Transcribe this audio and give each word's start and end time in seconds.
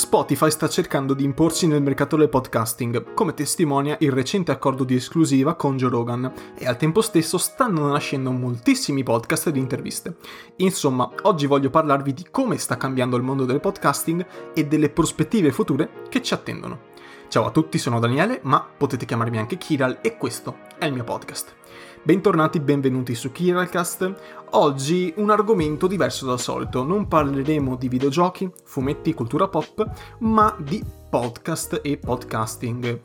Spotify 0.00 0.50
sta 0.50 0.66
cercando 0.66 1.12
di 1.12 1.24
imporsi 1.24 1.66
nel 1.66 1.82
mercato 1.82 2.16
del 2.16 2.30
podcasting, 2.30 3.12
come 3.12 3.34
testimonia 3.34 3.98
il 4.00 4.10
recente 4.10 4.50
accordo 4.50 4.82
di 4.82 4.94
esclusiva 4.94 5.56
con 5.56 5.76
Joe 5.76 5.90
Rogan, 5.90 6.32
e 6.56 6.66
al 6.66 6.78
tempo 6.78 7.02
stesso 7.02 7.36
stanno 7.36 7.86
nascendo 7.86 8.30
moltissimi 8.30 9.02
podcast 9.02 9.48
ed 9.48 9.56
interviste. 9.56 10.16
Insomma, 10.56 11.06
oggi 11.24 11.44
voglio 11.44 11.68
parlarvi 11.68 12.14
di 12.14 12.26
come 12.30 12.56
sta 12.56 12.78
cambiando 12.78 13.18
il 13.18 13.22
mondo 13.22 13.44
del 13.44 13.60
podcasting 13.60 14.26
e 14.54 14.66
delle 14.66 14.88
prospettive 14.88 15.52
future 15.52 15.90
che 16.08 16.22
ci 16.22 16.32
attendono. 16.32 16.88
Ciao 17.28 17.44
a 17.44 17.50
tutti, 17.50 17.76
sono 17.76 18.00
Daniele, 18.00 18.40
ma 18.44 18.66
potete 18.74 19.04
chiamarmi 19.04 19.36
anche 19.36 19.58
Kiral 19.58 19.98
e 20.00 20.16
questo 20.16 20.60
è 20.78 20.86
il 20.86 20.94
mio 20.94 21.04
podcast. 21.04 21.56
Bentornati, 22.02 22.60
benvenuti 22.60 23.14
su 23.14 23.30
Kiralcast. 23.30 24.14
Oggi 24.52 25.12
un 25.18 25.28
argomento 25.28 25.86
diverso 25.86 26.24
dal 26.24 26.40
solito. 26.40 26.82
Non 26.82 27.06
parleremo 27.06 27.76
di 27.76 27.88
videogiochi, 27.88 28.50
fumetti, 28.64 29.12
cultura 29.12 29.48
pop, 29.48 29.86
ma 30.20 30.56
di 30.58 30.82
podcast 31.10 31.80
e 31.82 31.98
podcasting. 31.98 33.02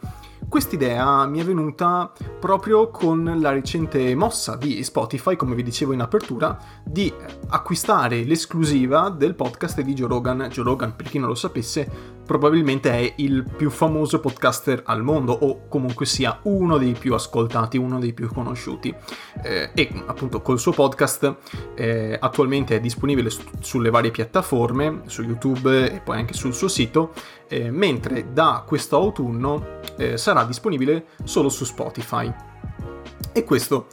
Quest'idea 0.48 1.26
mi 1.26 1.40
è 1.40 1.44
venuta 1.44 2.10
proprio 2.40 2.90
con 2.90 3.38
la 3.42 3.52
recente 3.52 4.16
mossa 4.16 4.56
di 4.56 4.82
Spotify, 4.82 5.36
come 5.36 5.56
vi 5.56 5.64
dicevo 5.64 5.92
in 5.92 6.00
apertura, 6.00 6.58
di 6.86 7.12
acquistare 7.50 8.24
l'esclusiva 8.24 9.10
del 9.10 9.36
podcast 9.36 9.82
di 9.82 9.94
Joe 9.94 10.08
Rogan. 10.08 10.48
Joe 10.50 10.64
Rogan, 10.64 10.96
per 10.96 11.10
chi 11.10 11.20
non 11.20 11.28
lo 11.28 11.36
sapesse, 11.36 12.15
probabilmente 12.26 12.92
è 12.92 13.14
il 13.18 13.44
più 13.44 13.70
famoso 13.70 14.20
podcaster 14.20 14.82
al 14.86 15.04
mondo 15.04 15.32
o 15.32 15.68
comunque 15.68 16.06
sia 16.06 16.40
uno 16.44 16.78
dei 16.78 16.94
più 16.94 17.14
ascoltati, 17.14 17.78
uno 17.78 18.00
dei 18.00 18.14
più 18.14 18.28
conosciuti. 18.28 18.94
Eh, 19.44 19.70
e 19.74 20.04
appunto 20.06 20.42
col 20.42 20.60
suo 20.60 20.72
podcast 20.72 21.36
eh, 21.76 22.18
attualmente 22.20 22.76
è 22.76 22.80
disponibile 22.80 23.30
su- 23.30 23.44
sulle 23.60 23.90
varie 23.90 24.12
piattaforme, 24.12 25.02
su 25.06 25.22
YouTube 25.22 25.92
e 25.94 26.00
poi 26.00 26.18
anche 26.18 26.34
sul 26.34 26.54
suo 26.54 26.68
sito, 26.68 27.14
eh, 27.48 27.70
mentre 27.70 28.34
da 28.34 28.64
questo 28.66 28.96
autunno 28.96 29.80
eh, 29.98 30.18
sarà 30.18 30.44
disponibile 30.44 31.06
solo 31.24 31.50
su 31.50 31.64
Spotify. 31.64 32.34
E 33.32 33.44
questo 33.44 33.88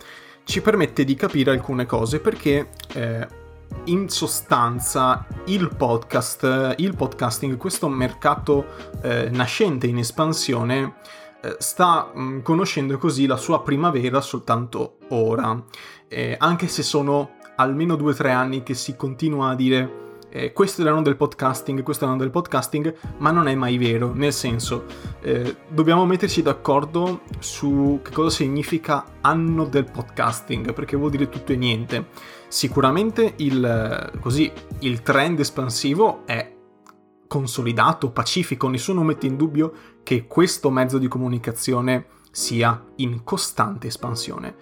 ci 0.45 0.61
permette 0.61 1.05
di 1.05 1.15
capire 1.15 1.51
alcune 1.51 1.87
cose 1.87 2.19
perché 2.21 2.71
eh, 2.95 3.41
in 3.85 4.09
sostanza 4.09 5.27
il 5.47 5.75
podcast, 5.75 6.75
il 6.79 6.95
podcasting, 6.95 7.57
questo 7.57 7.89
mercato 7.89 8.67
eh, 9.03 9.29
nascente 9.31 9.87
in 9.87 9.99
espansione, 9.99 10.95
eh, 11.43 11.57
sta 11.59 12.13
mm, 12.17 12.41
conoscendo 12.41 12.97
così 12.99 13.27
la 13.27 13.37
sua 13.37 13.63
primavera 13.63 14.21
soltanto 14.21 14.99
ora. 15.09 15.63
Eh, 16.09 16.37
anche 16.39 16.69
se 16.69 16.83
sono 16.83 17.37
almeno 17.57 17.97
due 17.97 18.13
o 18.13 18.15
tre 18.15 18.31
anni 18.31 18.63
che 18.63 18.75
si 18.75 18.97
continua 18.97 19.51
a 19.51 19.55
dire 19.55 20.01
eh, 20.35 20.53
questo 20.55 20.81
è 20.81 20.85
l'anno 20.85 21.03
del 21.03 21.17
podcasting, 21.17 21.83
questo 21.83 22.05
è 22.05 22.07
l'anno 22.07 22.21
del 22.21 22.31
podcasting, 22.31 22.95
ma 23.19 23.31
non 23.31 23.49
è 23.49 23.55
mai 23.55 23.77
vero, 23.77 24.15
nel 24.15 24.33
senso, 24.33 24.87
eh, 25.21 25.57
dobbiamo 25.69 26.07
metterci 26.07 26.41
d'accordo 26.41 27.21
su 27.39 28.01
che 28.03 28.13
cosa 28.13 28.31
significa 28.31 29.05
anno 29.21 29.67
del 29.67 29.85
podcasting, 29.85 30.73
perché 30.73 30.97
vuol 30.97 31.11
dire 31.11 31.29
tutto 31.29 31.53
e 31.53 31.57
niente. 31.57 32.07
Sicuramente 32.53 33.33
il, 33.37 34.19
così, 34.21 34.53
il 34.81 35.01
trend 35.01 35.41
espansivo 35.41 36.27
è 36.27 36.55
consolidato, 37.27 38.11
pacifico, 38.11 38.69
nessuno 38.69 39.03
mette 39.03 39.27
in 39.27 39.39
dubbio 39.39 39.73
che 40.03 40.27
questo 40.27 40.69
mezzo 40.69 40.99
di 40.99 41.09
comunicazione 41.09 42.09
sia 42.31 42.85
in 42.97 43.25
costante 43.25 43.87
espansione 43.87 44.55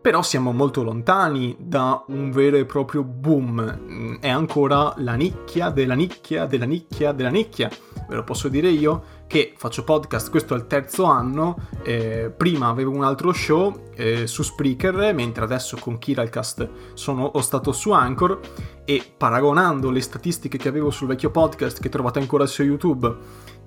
però 0.00 0.22
siamo 0.22 0.52
molto 0.52 0.82
lontani 0.82 1.54
da 1.58 2.04
un 2.08 2.30
vero 2.30 2.56
e 2.56 2.64
proprio 2.64 3.02
boom, 3.02 4.18
è 4.20 4.28
ancora 4.28 4.94
la 4.98 5.14
nicchia 5.14 5.70
della 5.70 5.94
nicchia 5.94 6.46
della 6.46 6.64
nicchia 6.64 7.12
della 7.12 7.28
nicchia. 7.28 7.68
Ve 8.08 8.16
lo 8.16 8.24
posso 8.24 8.48
dire 8.48 8.68
io 8.68 9.18
che 9.26 9.52
faccio 9.56 9.84
podcast, 9.84 10.30
questo 10.30 10.54
è 10.54 10.56
il 10.56 10.66
terzo 10.66 11.04
anno, 11.04 11.68
eh, 11.82 12.32
prima 12.36 12.68
avevo 12.68 12.90
un 12.90 13.04
altro 13.04 13.32
show 13.32 13.90
eh, 13.94 14.26
su 14.26 14.42
Spreaker, 14.42 15.14
mentre 15.14 15.44
adesso 15.44 15.76
con 15.78 15.98
Kiralcast 15.98 16.68
sono 16.94 17.24
ho 17.24 17.40
stato 17.40 17.70
su 17.70 17.92
Anchor 17.92 18.40
e 18.84 19.02
paragonando 19.16 19.90
le 19.90 20.00
statistiche 20.00 20.58
che 20.58 20.68
avevo 20.68 20.90
sul 20.90 21.08
vecchio 21.08 21.30
podcast 21.30 21.80
che 21.80 21.88
trovate 21.88 22.18
ancora 22.18 22.46
su 22.46 22.62
YouTube 22.62 23.16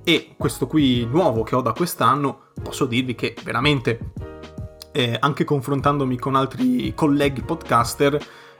e 0.04 0.34
questo 0.36 0.68
qui 0.68 1.06
nuovo 1.06 1.44
che 1.44 1.56
ho 1.56 1.62
da 1.62 1.72
quest'anno, 1.72 2.48
posso 2.62 2.86
dirvi 2.86 3.16
che 3.16 3.36
veramente 3.44 4.12
eh, 4.94 5.18
anche 5.20 5.44
confrontandomi 5.44 6.18
con 6.18 6.36
altri 6.36 6.94
colleghi 6.96 7.42
podcaster, 7.42 8.18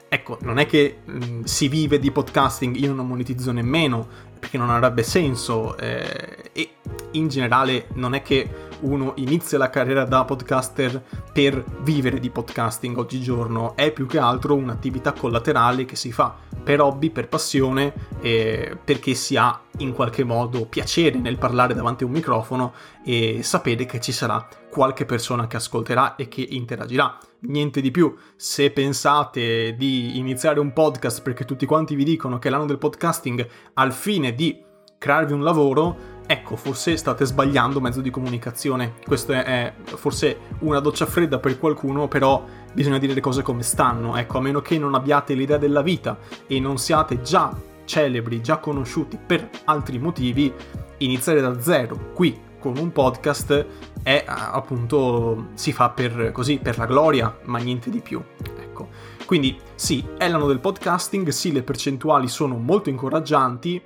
ecco, 0.10 0.38
non 0.42 0.58
è 0.58 0.66
che 0.66 0.98
mh, 1.06 1.26
mm, 1.26 1.44
si 1.44 1.70
vive 1.70 2.00
di 2.00 2.12
podcasting, 2.12 2.76
io 2.76 2.92
non 2.92 3.08
monetizzo 3.08 3.52
nemmeno, 3.52 4.06
perché 4.38 4.58
non 4.58 4.70
avrebbe 4.70 5.04
senso, 5.04 5.78
eh, 5.78 6.52
e 6.52 6.70
in 7.12 7.30
generale 7.30 7.88
non 7.94 8.14
è 8.14 8.22
che 8.22 8.63
uno 8.84 9.14
inizia 9.18 9.58
la 9.58 9.70
carriera 9.70 10.06
da 10.06 10.24
podcaster 10.24 11.02
per 11.32 11.64
vivere 11.82 12.20
di 12.20 12.30
podcasting 12.30 12.98
oggigiorno, 12.98 13.76
è 13.76 13.92
più 13.92 14.06
che 14.06 14.20
altro 14.20 14.56
un'attività 14.56 15.14
collaterale 15.14 15.86
che 15.86 15.96
si 15.96 16.12
fa 16.12 16.36
per 16.64 16.82
hobby, 16.82 17.10
per 17.10 17.28
passione, 17.28 17.94
eh, 18.22 18.78
perché 18.84 19.14
si 19.14 19.36
ha 19.36 19.60
in 19.80 19.94
qualche 19.94 20.24
modo 20.24 20.66
piacere 20.66 21.18
nel 21.18 21.38
parlare 21.38 21.74
davanti 21.74 22.04
a 22.04 22.08
un 22.08 22.14
microfono 22.14 22.74
e 23.04 23.42
sapere 23.44 23.86
che 23.86 24.00
ci 24.00 24.12
sarà 24.12 24.48
qualche 24.70 25.06
persona 25.06 25.48
che 25.48 25.58
ascolterà 25.58 26.16
e 26.16 26.28
che 26.28 26.46
interagirà. 26.50 27.18
Niente 27.42 27.82
di 27.82 27.92
più. 27.92 28.16
Se 28.36 28.72
pensate 28.72 29.76
di 29.76 30.18
iniziare 30.18 30.60
un 30.60 30.72
podcast 30.72 31.22
perché 31.22 31.44
tutti 31.44 31.66
quanti 31.66 31.96
vi 31.96 32.06
dicono 32.06 32.40
che 32.40 32.48
è 32.48 32.52
l'anno 32.52 32.66
del 32.66 32.78
podcasting 32.78 33.46
al 33.74 33.92
fine 33.92 34.34
di 34.34 34.64
crearvi 34.98 35.34
un 35.34 35.44
lavoro, 35.44 36.13
ecco, 36.26 36.56
forse 36.56 36.98
state 36.98 37.26
sbagliando 37.26 37.80
mezzo 37.82 38.02
di 38.02 38.10
comunicazione. 38.10 38.94
Questa 39.06 39.44
è 39.44 39.74
forse 39.84 40.38
una 40.60 40.80
doccia 40.80 41.06
fredda 41.06 41.40
per 41.40 41.58
qualcuno, 41.60 42.08
però 42.08 42.44
bisogna 42.74 42.98
dire 42.98 43.14
le 43.14 43.22
cose 43.22 43.42
come 43.42 43.64
stanno. 43.64 44.16
Ecco, 44.16 44.38
a 44.38 44.42
meno 44.42 44.62
che 44.62 44.78
non 44.78 44.96
abbiate 44.96 45.34
l'idea 45.34 45.58
della 45.58 45.82
vita 45.82 46.18
e 46.48 46.60
non 46.60 46.78
siate 46.78 47.22
già 47.22 47.56
celebri, 47.86 48.42
già 48.42 48.58
conosciuti 48.58 49.18
per 49.24 49.50
altri 49.66 50.00
motivi, 50.00 50.52
iniziare 50.98 51.42
da 51.42 51.60
zero 51.60 52.12
qui 52.14 52.40
con 52.60 52.78
un 52.78 52.94
podcast 52.94 53.66
è 54.02 54.24
appunto 54.26 55.48
si 55.54 55.74
fa 55.74 55.90
per 55.90 56.32
così 56.32 56.60
per 56.60 56.78
la 56.78 56.86
gloria, 56.86 57.38
ma 57.44 57.58
niente 57.58 57.90
di 57.90 58.00
più. 58.00 58.22
Ecco. 58.58 58.88
Quindi 59.26 59.60
sì, 59.76 60.06
è 60.18 60.30
l'anno 60.30 60.48
del 60.48 60.60
podcasting, 60.60 61.28
sì, 61.30 61.52
le 61.52 61.64
percentuali 61.64 62.28
sono 62.28 62.58
molto 62.58 62.90
incoraggianti 62.90 63.82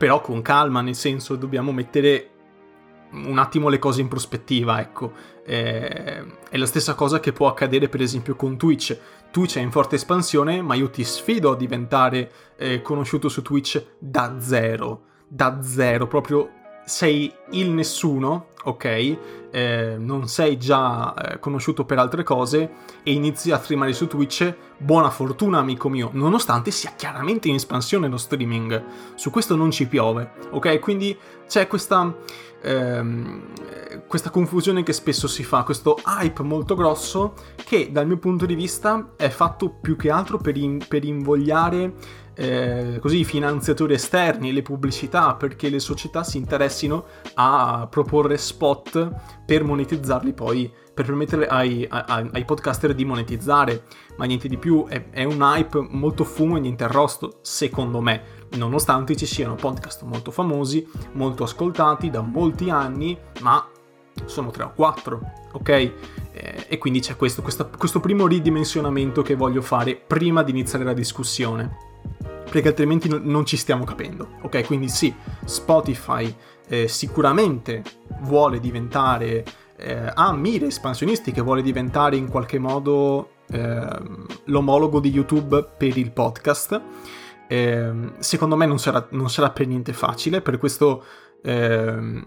però 0.00 0.22
con 0.22 0.40
calma, 0.40 0.80
nel 0.80 0.94
senso 0.94 1.36
dobbiamo 1.36 1.72
mettere 1.72 2.30
un 3.10 3.36
attimo 3.36 3.68
le 3.68 3.78
cose 3.78 4.00
in 4.00 4.08
prospettiva, 4.08 4.80
ecco. 4.80 5.12
Eh, 5.44 6.24
è 6.48 6.56
la 6.56 6.64
stessa 6.64 6.94
cosa 6.94 7.20
che 7.20 7.32
può 7.32 7.48
accadere 7.48 7.90
per 7.90 8.00
esempio 8.00 8.34
con 8.34 8.56
Twitch. 8.56 8.98
Twitch 9.30 9.58
è 9.58 9.60
in 9.60 9.70
forte 9.70 9.96
espansione, 9.96 10.62
ma 10.62 10.72
io 10.72 10.88
ti 10.88 11.04
sfido 11.04 11.50
a 11.50 11.56
diventare 11.56 12.32
eh, 12.56 12.80
conosciuto 12.80 13.28
su 13.28 13.42
Twitch 13.42 13.96
da 13.98 14.36
zero. 14.38 15.02
Da 15.28 15.60
zero, 15.60 16.06
proprio 16.06 16.48
sei 16.86 17.30
il 17.50 17.68
nessuno, 17.68 18.46
ok? 18.64 19.16
Eh, 19.50 19.96
non 19.98 20.28
sei 20.28 20.58
già 20.58 21.14
eh, 21.14 21.38
conosciuto 21.38 21.84
per 21.84 21.98
altre 21.98 22.22
cose 22.22 22.70
e 23.02 23.12
inizi 23.12 23.50
a 23.50 23.58
streamare 23.58 23.92
su 23.92 24.06
Twitch, 24.06 24.54
buona 24.76 25.10
fortuna 25.10 25.58
amico 25.58 25.88
mio, 25.88 26.10
nonostante 26.12 26.70
sia 26.70 26.92
chiaramente 26.96 27.48
in 27.48 27.54
espansione 27.54 28.08
lo 28.08 28.16
streaming. 28.16 28.82
Su 29.14 29.30
questo 29.30 29.56
non 29.56 29.70
ci 29.70 29.86
piove, 29.86 30.32
ok? 30.50 30.78
Quindi 30.78 31.16
c'è 31.48 31.66
questa, 31.66 32.14
ehm, 32.62 33.42
questa 34.06 34.30
confusione 34.30 34.82
che 34.82 34.92
spesso 34.92 35.26
si 35.26 35.42
fa, 35.42 35.62
questo 35.62 35.98
hype 36.06 36.42
molto 36.42 36.74
grosso 36.74 37.34
che 37.64 37.90
dal 37.90 38.06
mio 38.06 38.18
punto 38.18 38.46
di 38.46 38.54
vista 38.54 39.12
è 39.16 39.28
fatto 39.30 39.70
più 39.70 39.96
che 39.96 40.10
altro 40.10 40.38
per, 40.38 40.56
in, 40.56 40.78
per 40.86 41.04
invogliare 41.04 41.92
eh, 42.40 42.98
così 43.00 43.18
i 43.18 43.24
finanziatori 43.24 43.92
esterni, 43.92 44.52
le 44.52 44.62
pubblicità, 44.62 45.34
perché 45.34 45.68
le 45.68 45.78
società 45.78 46.22
si 46.22 46.38
interessino 46.38 47.04
a 47.34 47.86
proporre 47.90 48.38
spot 48.50 49.10
per 49.44 49.64
monetizzarli 49.64 50.32
poi, 50.32 50.70
per 50.92 51.04
permettere 51.06 51.46
ai, 51.46 51.86
ai, 51.88 52.28
ai 52.32 52.44
podcaster 52.44 52.94
di 52.94 53.04
monetizzare, 53.04 53.84
ma 54.16 54.24
niente 54.24 54.48
di 54.48 54.58
più, 54.58 54.86
è, 54.86 55.10
è 55.10 55.24
un 55.24 55.40
hype 55.40 55.86
molto 55.90 56.24
fumo 56.24 56.56
e 56.56 56.60
niente 56.60 56.84
arrosto, 56.84 57.38
secondo 57.42 58.00
me, 58.00 58.22
nonostante 58.56 59.16
ci 59.16 59.26
siano 59.26 59.54
podcast 59.54 60.02
molto 60.02 60.30
famosi, 60.30 60.86
molto 61.12 61.44
ascoltati 61.44 62.10
da 62.10 62.20
molti 62.20 62.70
anni, 62.70 63.16
ma 63.40 63.66
sono 64.24 64.50
3 64.50 64.64
o 64.64 64.72
4, 64.74 65.20
ok? 65.52 65.68
Eh, 65.68 65.92
e 66.68 66.78
quindi 66.78 67.00
c'è 67.00 67.16
questo, 67.16 67.42
questo, 67.42 67.70
questo 67.76 68.00
primo 68.00 68.26
ridimensionamento 68.26 69.22
che 69.22 69.34
voglio 69.36 69.62
fare 69.62 69.96
prima 69.96 70.42
di 70.42 70.50
iniziare 70.50 70.84
la 70.84 70.92
discussione 70.92 71.88
perché 72.50 72.68
altrimenti 72.68 73.08
no, 73.08 73.20
non 73.22 73.46
ci 73.46 73.56
stiamo 73.56 73.84
capendo. 73.84 74.36
Ok, 74.42 74.66
quindi 74.66 74.88
sì, 74.88 75.14
Spotify 75.44 76.34
eh, 76.70 76.86
sicuramente 76.86 77.82
vuole 78.20 78.60
diventare, 78.60 79.44
eh, 79.76 80.12
ha 80.14 80.32
mire 80.32 80.66
espansionistiche, 80.66 81.40
vuole 81.42 81.62
diventare 81.62 82.14
in 82.14 82.28
qualche 82.28 82.60
modo 82.60 83.30
eh, 83.50 83.88
l'omologo 84.44 85.00
di 85.00 85.10
YouTube 85.10 85.66
per 85.76 85.98
il 85.98 86.12
podcast. 86.12 86.80
eh, 87.48 87.92
secondo 88.20 88.56
me 88.56 88.66
non 88.66 88.78
sarà, 88.78 89.04
non 89.10 89.28
sarà, 89.28 89.50
per 89.50 89.66
niente 89.66 89.92
facile, 89.92 90.40
per 90.40 90.58
questo 90.58 91.02
eh, 91.42 92.22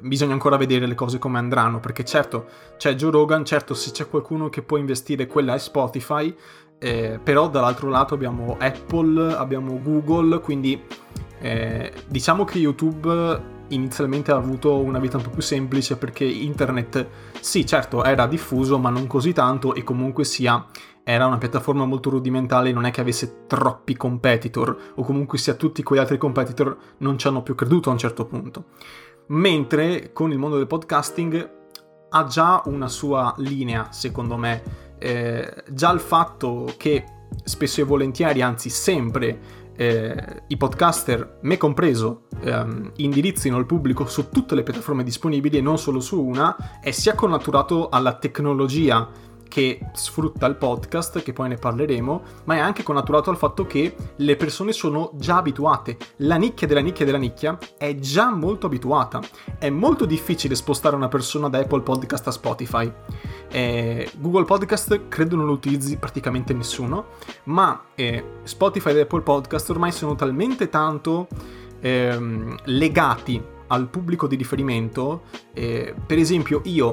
bisogna 0.00 0.32
ancora 0.32 0.56
vedere 0.56 0.86
le 0.86 0.94
cose 0.94 1.18
come 1.18 1.38
andranno, 1.38 1.80
perché 1.80 2.04
certo 2.04 2.46
c'è 2.76 2.94
Joe 2.94 3.10
Rogan, 3.10 3.44
certo 3.44 3.74
se 3.74 3.90
c'è 3.90 4.08
qualcuno 4.08 4.48
che 4.48 4.62
può 4.62 4.76
investire 4.76 5.26
quella 5.26 5.54
è 5.54 5.58
Spotify, 5.58 6.32
eh, 6.78 7.18
però 7.20 7.48
dall'altro 7.48 7.88
lato 7.88 8.14
abbiamo 8.14 8.56
Apple, 8.60 9.34
abbiamo 9.34 9.80
Google, 9.82 10.38
quindi 10.38 10.80
eh, 11.40 11.92
diciamo 12.06 12.44
che 12.44 12.58
YouTube 12.58 13.56
inizialmente 13.68 14.30
ha 14.30 14.36
avuto 14.36 14.78
una 14.78 14.98
vita 14.98 15.16
un 15.16 15.22
po' 15.24 15.30
più 15.30 15.42
semplice 15.42 15.96
perché 15.96 16.24
internet 16.24 17.08
sì 17.40 17.66
certo 17.66 18.04
era 18.04 18.26
diffuso 18.26 18.78
ma 18.78 18.90
non 18.90 19.06
così 19.06 19.32
tanto 19.32 19.74
e 19.74 19.82
comunque 19.82 20.24
sia 20.24 20.66
era 21.08 21.24
una 21.24 21.38
piattaforma 21.38 21.86
molto 21.86 22.10
rudimentale 22.10 22.70
non 22.70 22.84
è 22.84 22.90
che 22.90 23.00
avesse 23.00 23.46
troppi 23.46 23.96
competitor 23.96 24.92
o 24.96 25.02
comunque 25.02 25.38
sia 25.38 25.54
tutti 25.54 25.82
quegli 25.82 26.00
altri 26.00 26.18
competitor 26.18 26.76
non 26.98 27.16
ci 27.16 27.26
hanno 27.26 27.42
più 27.42 27.54
creduto 27.54 27.88
a 27.88 27.92
un 27.92 27.98
certo 27.98 28.26
punto. 28.26 28.64
Mentre 29.28 30.12
con 30.12 30.32
il 30.32 30.38
mondo 30.38 30.58
del 30.58 30.66
podcasting 30.66 31.50
ha 32.10 32.24
già 32.24 32.60
una 32.66 32.88
sua 32.88 33.34
linea 33.38 33.90
secondo 33.90 34.36
me. 34.36 34.62
Eh, 34.98 35.64
già 35.70 35.90
il 35.92 36.00
fatto 36.00 36.74
che 36.76 37.04
spesso 37.42 37.80
e 37.80 37.84
volentieri 37.84 38.42
anzi 38.42 38.68
sempre 38.68 39.57
eh, 39.80 40.42
i 40.48 40.56
podcaster, 40.56 41.38
me 41.42 41.56
compreso, 41.56 42.22
ehm, 42.40 42.90
indirizzino 42.96 43.56
il 43.58 43.64
pubblico 43.64 44.06
su 44.06 44.28
tutte 44.28 44.56
le 44.56 44.64
piattaforme 44.64 45.04
disponibili 45.04 45.56
e 45.56 45.60
non 45.60 45.78
solo 45.78 46.00
su 46.00 46.20
una, 46.20 46.80
è 46.80 46.90
sia 46.90 47.14
connaturato 47.14 47.88
alla 47.88 48.18
tecnologia 48.18 49.08
che 49.48 49.80
sfrutta 49.92 50.46
il 50.46 50.56
podcast, 50.56 51.22
che 51.22 51.32
poi 51.32 51.48
ne 51.48 51.56
parleremo, 51.56 52.22
ma 52.44 52.54
è 52.54 52.58
anche 52.58 52.82
connaturato 52.82 53.30
al 53.30 53.36
fatto 53.36 53.66
che 53.66 53.94
le 54.16 54.36
persone 54.36 54.72
sono 54.72 55.10
già 55.14 55.38
abituate. 55.38 55.96
La 56.18 56.36
nicchia 56.36 56.66
della 56.66 56.80
nicchia 56.80 57.04
della 57.04 57.18
nicchia 57.18 57.58
è 57.76 57.96
già 57.96 58.30
molto 58.30 58.66
abituata. 58.66 59.20
È 59.58 59.70
molto 59.70 60.04
difficile 60.04 60.54
spostare 60.54 60.94
una 60.94 61.08
persona 61.08 61.48
da 61.48 61.58
Apple 61.58 61.82
Podcast 61.82 62.26
a 62.28 62.30
Spotify. 62.30 62.92
Eh, 63.50 64.10
Google 64.18 64.44
Podcast 64.44 65.08
credo 65.08 65.36
non 65.36 65.46
lo 65.46 65.52
utilizzi 65.52 65.96
praticamente 65.96 66.52
nessuno, 66.52 67.06
ma 67.44 67.86
eh, 67.94 68.24
Spotify 68.42 68.90
ed 68.90 68.98
Apple 68.98 69.22
Podcast 69.22 69.70
ormai 69.70 69.92
sono 69.92 70.14
talmente 70.14 70.68
tanto 70.68 71.28
ehm, 71.80 72.56
legati 72.64 73.42
al 73.68 73.88
pubblico 73.88 74.26
di 74.26 74.36
riferimento. 74.36 75.22
Eh, 75.52 75.94
per 76.06 76.18
esempio, 76.18 76.60
io 76.64 76.92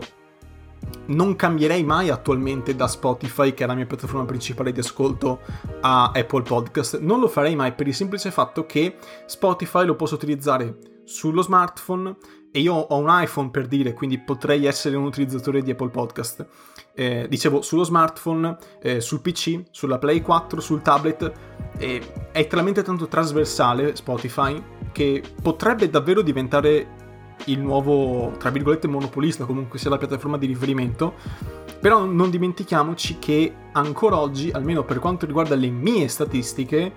non 1.07 1.35
cambierei 1.35 1.83
mai 1.83 2.09
attualmente 2.09 2.75
da 2.75 2.87
Spotify, 2.87 3.53
che 3.53 3.63
è 3.63 3.67
la 3.67 3.75
mia 3.75 3.85
piattaforma 3.85 4.25
principale 4.25 4.71
di 4.71 4.79
ascolto, 4.79 5.41
a 5.81 6.11
Apple 6.13 6.41
Podcast. 6.41 6.99
Non 6.99 7.19
lo 7.19 7.27
farei 7.27 7.55
mai 7.55 7.73
per 7.73 7.87
il 7.87 7.93
semplice 7.93 8.31
fatto 8.31 8.65
che 8.65 8.95
Spotify 9.25 9.85
lo 9.85 9.95
posso 9.95 10.15
utilizzare 10.15 10.77
sullo 11.03 11.41
smartphone 11.41 12.15
e 12.51 12.59
io 12.59 12.73
ho 12.73 12.97
un 12.97 13.07
iPhone 13.09 13.49
per 13.49 13.67
dire, 13.67 13.93
quindi 13.93 14.17
potrei 14.17 14.65
essere 14.65 14.95
un 14.95 15.03
utilizzatore 15.03 15.61
di 15.61 15.71
Apple 15.71 15.89
Podcast. 15.89 16.47
Eh, 16.93 17.27
dicevo, 17.29 17.61
sullo 17.61 17.83
smartphone, 17.83 18.57
eh, 18.81 19.01
sul 19.01 19.19
PC, 19.19 19.63
sulla 19.71 19.97
Play 19.97 20.21
4, 20.21 20.61
sul 20.61 20.81
tablet, 20.81 21.31
eh, 21.77 22.29
è 22.31 22.47
talmente 22.47 22.81
tanto 22.81 23.07
trasversale 23.07 23.95
Spotify 23.97 24.61
che 24.93 25.21
potrebbe 25.41 25.89
davvero 25.89 26.21
diventare 26.21 27.04
il 27.45 27.59
nuovo, 27.59 28.33
tra 28.37 28.49
virgolette, 28.49 28.87
monopolista, 28.87 29.45
comunque 29.45 29.79
sia 29.79 29.89
la 29.89 29.97
piattaforma 29.97 30.37
di 30.37 30.45
riferimento. 30.47 31.13
Però 31.79 32.05
non 32.05 32.29
dimentichiamoci 32.29 33.19
che 33.19 33.53
ancora 33.73 34.17
oggi, 34.17 34.49
almeno 34.51 34.83
per 34.83 34.99
quanto 34.99 35.25
riguarda 35.25 35.55
le 35.55 35.69
mie 35.69 36.07
statistiche, 36.07 36.93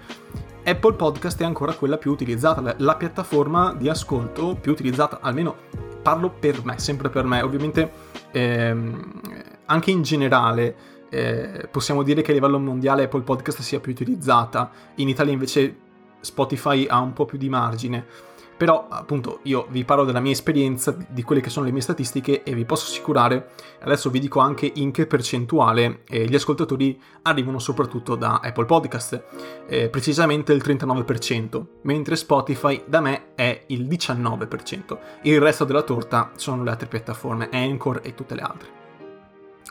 Apple 0.64 0.94
Podcast 0.94 1.40
è 1.40 1.44
ancora 1.44 1.75
quella 1.75 1.99
più 1.99 2.11
utilizzata, 2.11 2.75
la 2.76 2.96
piattaforma 2.96 3.75
di 3.75 3.88
ascolto 3.88 4.56
più 4.61 4.73
utilizzata, 4.73 5.19
almeno 5.20 5.56
parlo 6.02 6.31
per 6.31 6.64
me, 6.64 6.79
sempre 6.79 7.11
per 7.11 7.25
me. 7.25 7.43
Ovviamente 7.43 7.91
ehm, 8.32 9.20
anche 9.67 9.91
in 9.91 10.02
generale 10.02 10.76
eh, 11.11 11.69
possiamo 11.70 12.02
dire 12.02 12.23
che 12.23 12.31
a 12.31 12.34
livello 12.34 12.58
mondiale 12.58 13.05
Apple 13.05 13.23
Podcast 13.23 13.61
sia 13.61 13.81
più 13.81 13.93
utilizzata, 13.93 14.70
in 14.96 15.08
Italia 15.08 15.32
invece 15.32 15.76
Spotify 16.20 16.87
ha 16.87 16.99
un 16.99 17.12
po' 17.12 17.25
più 17.25 17.38
di 17.38 17.49
margine. 17.49 18.06
Però 18.58 18.88
appunto 18.88 19.38
io 19.44 19.69
vi 19.70 19.84
parlo 19.84 20.05
della 20.05 20.19
mia 20.19 20.32
esperienza, 20.32 20.94
di 21.08 21.22
quelle 21.22 21.40
che 21.40 21.49
sono 21.49 21.64
le 21.64 21.70
mie 21.70 21.81
statistiche 21.81 22.43
e 22.43 22.55
vi 22.55 22.64
posso 22.64 22.90
assicurare, 22.90 23.50
adesso 23.82 24.10
vi 24.10 24.19
dico 24.19 24.40
anche 24.40 24.70
in 24.75 24.90
che 24.90 25.06
percentuale 25.06 26.02
eh, 26.08 26.25
gli 26.25 26.34
ascoltatori 26.34 27.00
arrivano 27.22 27.60
soprattutto 27.60 28.16
da 28.16 28.40
Apple 28.43 28.64
Podcast, 28.64 29.25
eh, 29.69 29.88
precisamente 29.88 30.52
il 30.52 30.60
39%, 30.64 31.64
mentre 31.82 32.16
Spotify 32.16 32.82
da 32.84 33.00
me 33.00 33.34
è 33.37 33.62
il 33.69 33.87
19%. 33.87 34.99
Il 35.22 35.40
resto 35.40 35.64
della 35.64 35.82
torta 35.82 36.32
sono 36.34 36.64
le 36.64 36.70
altre 36.70 36.88
piattaforme, 36.88 37.50
Anchor 37.52 38.00
e 38.02 38.14
tutte 38.16 38.34
le 38.34 38.43
altre. 38.43 38.69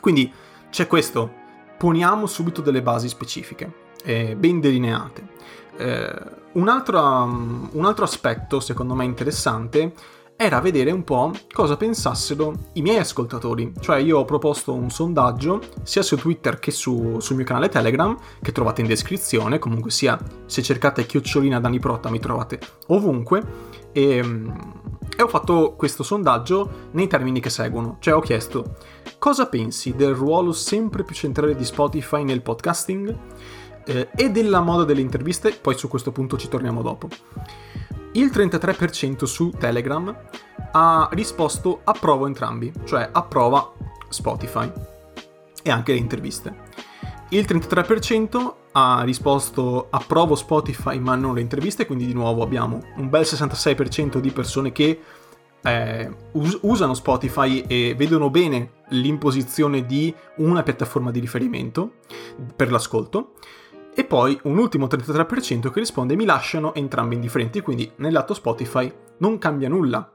Quindi 0.00 0.32
c'è 0.70 0.86
questo, 0.86 1.30
poniamo 1.76 2.24
subito 2.24 2.62
delle 2.62 2.80
basi 2.80 3.08
specifiche, 3.08 3.70
eh, 4.02 4.34
ben 4.34 4.60
delineate. 4.60 5.36
Eh, 5.78 6.22
un, 6.52 6.68
altro, 6.68 7.00
um, 7.00 7.68
un 7.72 7.84
altro 7.84 8.04
aspetto, 8.04 8.58
secondo 8.58 8.94
me 8.94 9.04
interessante, 9.04 9.92
era 10.40 10.60
vedere 10.60 10.92
un 10.92 11.02
po' 11.02 11.32
cosa 11.52 11.76
pensassero 11.76 12.52
i 12.74 12.82
miei 12.82 12.98
ascoltatori. 12.98 13.72
Cioè 13.80 13.98
io 13.98 14.18
ho 14.18 14.24
proposto 14.24 14.72
un 14.72 14.88
sondaggio 14.90 15.60
sia 15.82 16.02
su 16.02 16.16
Twitter 16.16 16.58
che 16.60 16.70
su, 16.70 17.18
sul 17.18 17.34
mio 17.36 17.44
canale 17.44 17.68
Telegram, 17.68 18.16
che 18.40 18.52
trovate 18.52 18.80
in 18.80 18.86
descrizione, 18.86 19.58
comunque 19.58 19.90
sia 19.90 20.16
se 20.46 20.62
cercate 20.62 21.06
chiocciolina 21.06 21.58
Dani 21.58 21.80
Prota 21.80 22.08
mi 22.08 22.20
trovate 22.20 22.60
ovunque, 22.86 23.42
e, 23.90 24.18
e 25.16 25.22
ho 25.22 25.28
fatto 25.28 25.74
questo 25.76 26.04
sondaggio 26.04 26.88
nei 26.92 27.08
termini 27.08 27.40
che 27.40 27.50
seguono. 27.50 27.96
Cioè 27.98 28.14
ho 28.14 28.20
chiesto 28.20 28.76
cosa 29.18 29.46
pensi 29.46 29.94
del 29.96 30.14
ruolo 30.14 30.52
sempre 30.52 31.02
più 31.02 31.16
centrale 31.16 31.56
di 31.56 31.64
Spotify 31.64 32.22
nel 32.22 32.42
podcasting? 32.42 33.16
Eh, 33.88 34.08
e 34.14 34.30
della 34.30 34.60
moda 34.60 34.84
delle 34.84 35.00
interviste, 35.00 35.52
poi 35.52 35.76
su 35.76 35.88
questo 35.88 36.12
punto 36.12 36.36
ci 36.36 36.48
torniamo 36.48 36.82
dopo. 36.82 37.08
Il 38.12 38.26
33% 38.26 39.24
su 39.24 39.50
Telegram 39.58 40.14
ha 40.72 41.08
risposto 41.12 41.80
approvo 41.84 42.26
entrambi, 42.26 42.72
cioè 42.84 43.08
approva 43.10 43.72
Spotify 44.08 44.70
e 45.62 45.70
anche 45.70 45.92
le 45.92 45.98
interviste. 45.98 46.66
Il 47.30 47.46
33% 47.48 48.54
ha 48.72 49.02
risposto 49.04 49.88
approvo 49.90 50.34
Spotify 50.34 50.98
ma 50.98 51.14
non 51.14 51.34
le 51.34 51.40
interviste, 51.40 51.86
quindi 51.86 52.06
di 52.06 52.14
nuovo 52.14 52.42
abbiamo 52.42 52.82
un 52.96 53.08
bel 53.08 53.22
66% 53.22 54.18
di 54.18 54.30
persone 54.30 54.72
che 54.72 55.00
eh, 55.62 56.10
us- 56.32 56.58
usano 56.62 56.94
Spotify 56.94 57.64
e 57.66 57.94
vedono 57.96 58.30
bene 58.30 58.70
l'imposizione 58.90 59.84
di 59.84 60.14
una 60.36 60.62
piattaforma 60.62 61.10
di 61.10 61.20
riferimento 61.20 61.94
per 62.54 62.70
l'ascolto 62.70 63.32
e 63.98 64.04
poi 64.04 64.38
un 64.44 64.58
ultimo 64.58 64.86
33% 64.86 65.72
che 65.72 65.80
risponde 65.80 66.14
mi 66.14 66.24
lasciano 66.24 66.72
entrambi 66.72 67.16
indifferenti, 67.16 67.60
quindi 67.62 67.90
nel 67.96 68.12
lato 68.12 68.32
Spotify 68.32 68.88
non 69.16 69.38
cambia 69.38 69.68
nulla. 69.68 70.08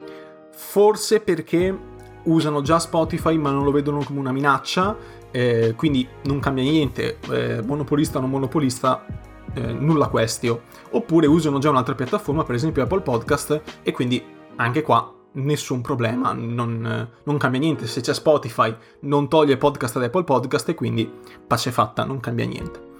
Forse 0.53 1.19
perché 1.19 1.77
usano 2.23 2.61
già 2.61 2.79
Spotify 2.79 3.35
ma 3.35 3.51
non 3.51 3.65
lo 3.65 3.71
vedono 3.71 4.01
come 4.05 4.19
una 4.19 4.31
minaccia, 4.31 4.95
eh, 5.31 5.73
quindi 5.75 6.07
non 6.23 6.39
cambia 6.39 6.63
niente, 6.63 7.17
eh, 7.29 7.61
monopolista 7.61 8.19
o 8.19 8.21
non 8.21 8.29
monopolista, 8.29 9.05
eh, 9.53 9.73
nulla 9.73 10.07
questio. 10.07 10.61
Oppure 10.91 11.27
usano 11.27 11.59
già 11.59 11.69
un'altra 11.69 11.93
piattaforma, 11.93 12.45
per 12.45 12.55
esempio 12.55 12.83
Apple 12.83 13.01
Podcast, 13.01 13.61
e 13.83 13.91
quindi 13.91 14.23
anche 14.55 14.81
qua 14.81 15.13
nessun 15.33 15.81
problema, 15.81 16.31
non, 16.31 17.09
non, 17.21 17.37
cambia 17.37 17.59
niente. 17.59 17.87
Se 17.87 17.99
c'è 17.99 18.13
Spotify 18.13 18.73
non 19.01 19.27
toglie 19.27 19.57
podcast 19.57 19.97
ad 19.97 20.03
Apple 20.03 20.23
Podcast 20.23 20.69
e 20.69 20.73
quindi 20.73 21.11
pace 21.45 21.69
fatta, 21.69 22.05
non 22.05 22.21
cambia 22.21 22.45
niente. 22.45 22.91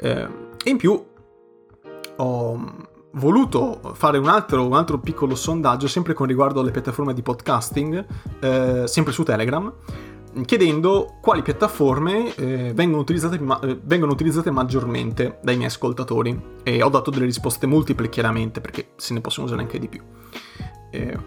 Eh, 0.00 0.28
in 0.64 0.76
più 0.76 1.06
ho 2.16 2.88
voluto 3.12 3.80
fare 3.94 4.18
un 4.18 4.28
altro, 4.28 4.66
un 4.66 4.74
altro, 4.74 4.98
piccolo 4.98 5.34
sondaggio, 5.34 5.88
sempre 5.88 6.14
con 6.14 6.26
riguardo 6.26 6.60
alle 6.60 6.70
piattaforme 6.70 7.14
di 7.14 7.22
podcasting, 7.22 8.06
eh, 8.40 8.86
sempre 8.86 9.12
su 9.12 9.22
Telegram, 9.22 9.72
chiedendo 10.44 11.16
quali 11.20 11.42
piattaforme 11.42 12.34
eh, 12.34 12.72
vengono, 12.74 13.02
utilizzate, 13.02 13.38
ma- 13.40 13.58
eh, 13.60 13.78
vengono, 13.82 14.12
utilizzate, 14.12 14.50
maggiormente 14.50 15.38
dai 15.42 15.56
miei 15.56 15.68
ascoltatori. 15.68 16.58
E 16.62 16.82
ho 16.82 16.88
dato 16.88 17.10
delle 17.10 17.24
risposte 17.24 17.66
multiple, 17.66 18.08
chiaramente, 18.08 18.60
perché 18.60 18.90
se 18.96 19.14
ne 19.14 19.20
possono 19.20 19.46
usare 19.46 19.62
anche 19.62 19.78
di 19.78 19.88
più. 19.88 20.02
Eh, 20.90 21.18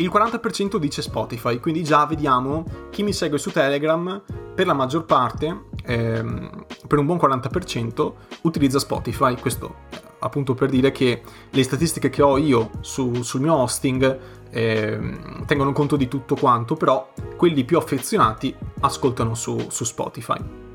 il 0.00 0.10
40% 0.12 0.76
dice 0.76 1.02
Spotify, 1.02 1.58
quindi 1.58 1.84
già 1.84 2.06
vediamo 2.06 2.64
chi 2.90 3.02
mi 3.02 3.12
segue 3.12 3.38
su 3.38 3.50
Telegram, 3.50 4.22
per 4.54 4.66
la 4.66 4.72
maggior 4.72 5.04
parte, 5.04 5.64
ehm, 5.84 6.64
per 6.86 6.98
un 6.98 7.06
buon 7.06 7.18
40%, 7.18 8.14
utilizza 8.42 8.78
Spotify. 8.78 9.36
Questo 9.36 10.08
appunto 10.20 10.54
per 10.54 10.68
dire 10.68 10.90
che 10.90 11.22
le 11.50 11.62
statistiche 11.62 12.10
che 12.10 12.22
ho 12.22 12.36
io 12.36 12.70
su, 12.80 13.22
sul 13.22 13.40
mio 13.40 13.54
hosting 13.54 14.18
eh, 14.50 15.18
tengono 15.46 15.72
conto 15.72 15.96
di 15.96 16.08
tutto 16.08 16.34
quanto, 16.34 16.74
però 16.74 17.12
quelli 17.36 17.64
più 17.64 17.78
affezionati 17.78 18.54
ascoltano 18.80 19.34
su, 19.34 19.66
su 19.68 19.84
Spotify. 19.84 20.69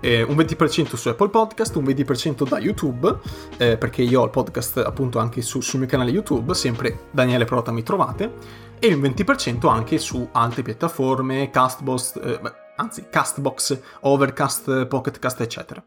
Eh, 0.00 0.22
un 0.22 0.36
20% 0.36 0.96
su 0.96 1.08
Apple 1.08 1.28
Podcast, 1.28 1.76
un 1.76 1.84
20% 1.84 2.48
da 2.48 2.58
YouTube, 2.58 3.18
eh, 3.56 3.76
perché 3.76 4.02
io 4.02 4.20
ho 4.20 4.24
il 4.24 4.30
podcast 4.30 4.78
appunto 4.78 5.18
anche 5.18 5.42
su, 5.42 5.60
sul 5.60 5.80
mio 5.80 5.88
canale 5.88 6.10
YouTube, 6.10 6.54
sempre 6.54 7.06
Daniele 7.10 7.44
Prota 7.44 7.72
mi 7.72 7.82
trovate, 7.82 8.32
e 8.78 8.92
un 8.92 9.00
20% 9.00 9.68
anche 9.68 9.98
su 9.98 10.28
altre 10.32 10.62
piattaforme, 10.62 11.50
Castbox, 11.50 12.20
eh, 12.22 12.40
anzi 12.76 13.06
Castbox, 13.10 13.80
Overcast, 14.00 14.86
Pocketcast, 14.86 15.40
eccetera. 15.40 15.82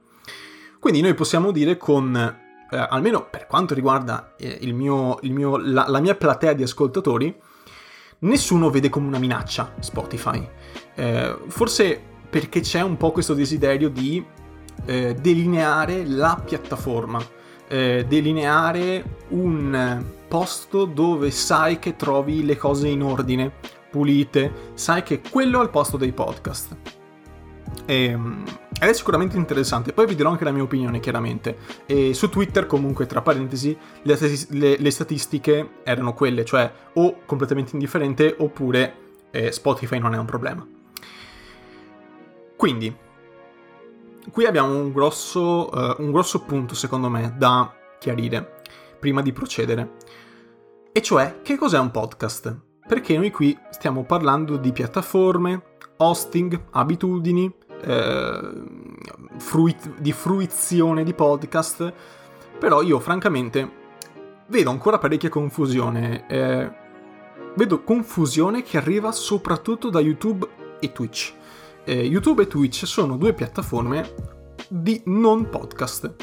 Quindi 0.80 1.02
noi 1.02 1.14
possiamo 1.14 1.52
dire 1.52 1.78
con, 1.78 2.16
eh, 2.16 2.78
almeno 2.78 3.28
per 3.30 3.48
quanto 3.48 3.74
riguarda 3.74 4.34
eh, 4.38 4.58
il 4.62 4.74
mio, 4.74 5.18
il 5.22 5.34
mio, 5.34 5.58
la, 5.58 5.86
la 5.88 6.00
mia 6.00 6.16
platea 6.16 6.54
di 6.54 6.64
ascoltatori, 6.64 7.36
nessuno 8.20 8.70
vede 8.70 8.90
come 8.90 9.08
una 9.08 9.20
minaccia 9.20 9.74
Spotify. 9.80 10.48
Eh, 10.96 11.38
forse 11.48 12.07
perché 12.29 12.62
c'è 12.62 12.81
un 12.81 12.98
po' 12.98 13.12
questo 13.12 13.34
desiderio 13.34 13.89
di 13.89 14.24
eh, 14.86 15.15
delineare 15.19 16.05
la 16.05 16.41
piattaforma, 16.43 17.24
eh, 17.67 18.05
delineare 18.07 19.03
un 19.29 20.03
posto 20.27 20.86
dove 20.86 21.31
sai 21.31 21.79
che 21.79 21.96
trovi 21.96 22.46
le 22.46 22.57
cose 22.57 22.88
in 22.88 23.01
ordine, 23.01 23.51
pulite, 23.89 24.72
sai 24.74 25.03
che 25.03 25.22
quello 25.22 25.60
è 25.60 25.63
il 25.63 25.69
posto 25.69 25.98
dei 25.98 26.12
podcast. 26.12 26.75
Ehm, 27.86 28.43
ed 28.79 28.89
è 28.89 28.93
sicuramente 28.93 29.38
interessante, 29.38 29.91
poi 29.91 30.05
vi 30.05 30.15
dirò 30.15 30.29
anche 30.29 30.43
la 30.43 30.51
mia 30.51 30.63
opinione 30.63 31.00
chiaramente. 31.00 31.57
E 31.86 32.13
su 32.13 32.29
Twitter 32.29 32.67
comunque, 32.67 33.05
tra 33.07 33.22
parentesi, 33.22 33.75
le, 34.03 34.17
le, 34.50 34.77
le 34.77 34.91
statistiche 34.91 35.69
erano 35.84 36.13
quelle, 36.13 36.46
cioè 36.46 36.72
o 36.93 37.19
completamente 37.25 37.72
indifferente 37.74 38.36
oppure 38.38 38.96
eh, 39.31 39.51
Spotify 39.51 40.00
non 40.00 40.13
è 40.13 40.17
un 40.17 40.25
problema. 40.25 40.76
Quindi, 42.58 42.94
qui 44.32 44.46
abbiamo 44.46 44.76
un 44.76 44.92
grosso, 44.92 45.70
uh, 45.72 46.02
un 46.02 46.12
grosso 46.12 46.42
punto, 46.42 46.74
secondo 46.74 47.08
me, 47.08 47.36
da 47.38 47.72
chiarire 48.00 48.62
prima 49.00 49.22
di 49.22 49.32
procedere. 49.32 49.98
E 50.92 51.02
cioè, 51.04 51.42
che 51.44 51.56
cos'è 51.56 51.78
un 51.78 51.92
podcast? 51.92 52.60
Perché 52.88 53.16
noi 53.16 53.30
qui 53.30 53.56
stiamo 53.70 54.06
parlando 54.06 54.58
di 54.58 54.72
piattaforme, 54.72 55.76
hosting, 55.98 56.60
abitudini, 56.72 57.54
eh, 57.82 58.52
fruit- 59.38 60.00
di 60.00 60.12
fruizione 60.12 61.04
di 61.04 61.14
podcast, 61.14 61.94
però 62.58 62.82
io 62.82 63.00
francamente 63.00 63.72
vedo 64.48 64.72
ancora 64.72 64.98
parecchia 64.98 65.30
confusione. 65.30 66.26
Eh, 66.28 66.72
vedo 67.56 67.84
confusione 67.84 68.64
che 68.64 68.78
arriva 68.78 69.12
soprattutto 69.12 69.90
da 69.90 70.00
YouTube 70.00 70.48
e 70.80 70.92
Twitch 70.92 71.36
eh, 71.88 72.03
YouTube 72.03 72.44
e 72.44 72.48
Twitch 72.48 72.86
sono 72.86 73.15
due 73.15 73.34
piattaforme 73.34 74.13
di 74.67 75.01
non 75.06 75.50
podcast. 75.50 76.15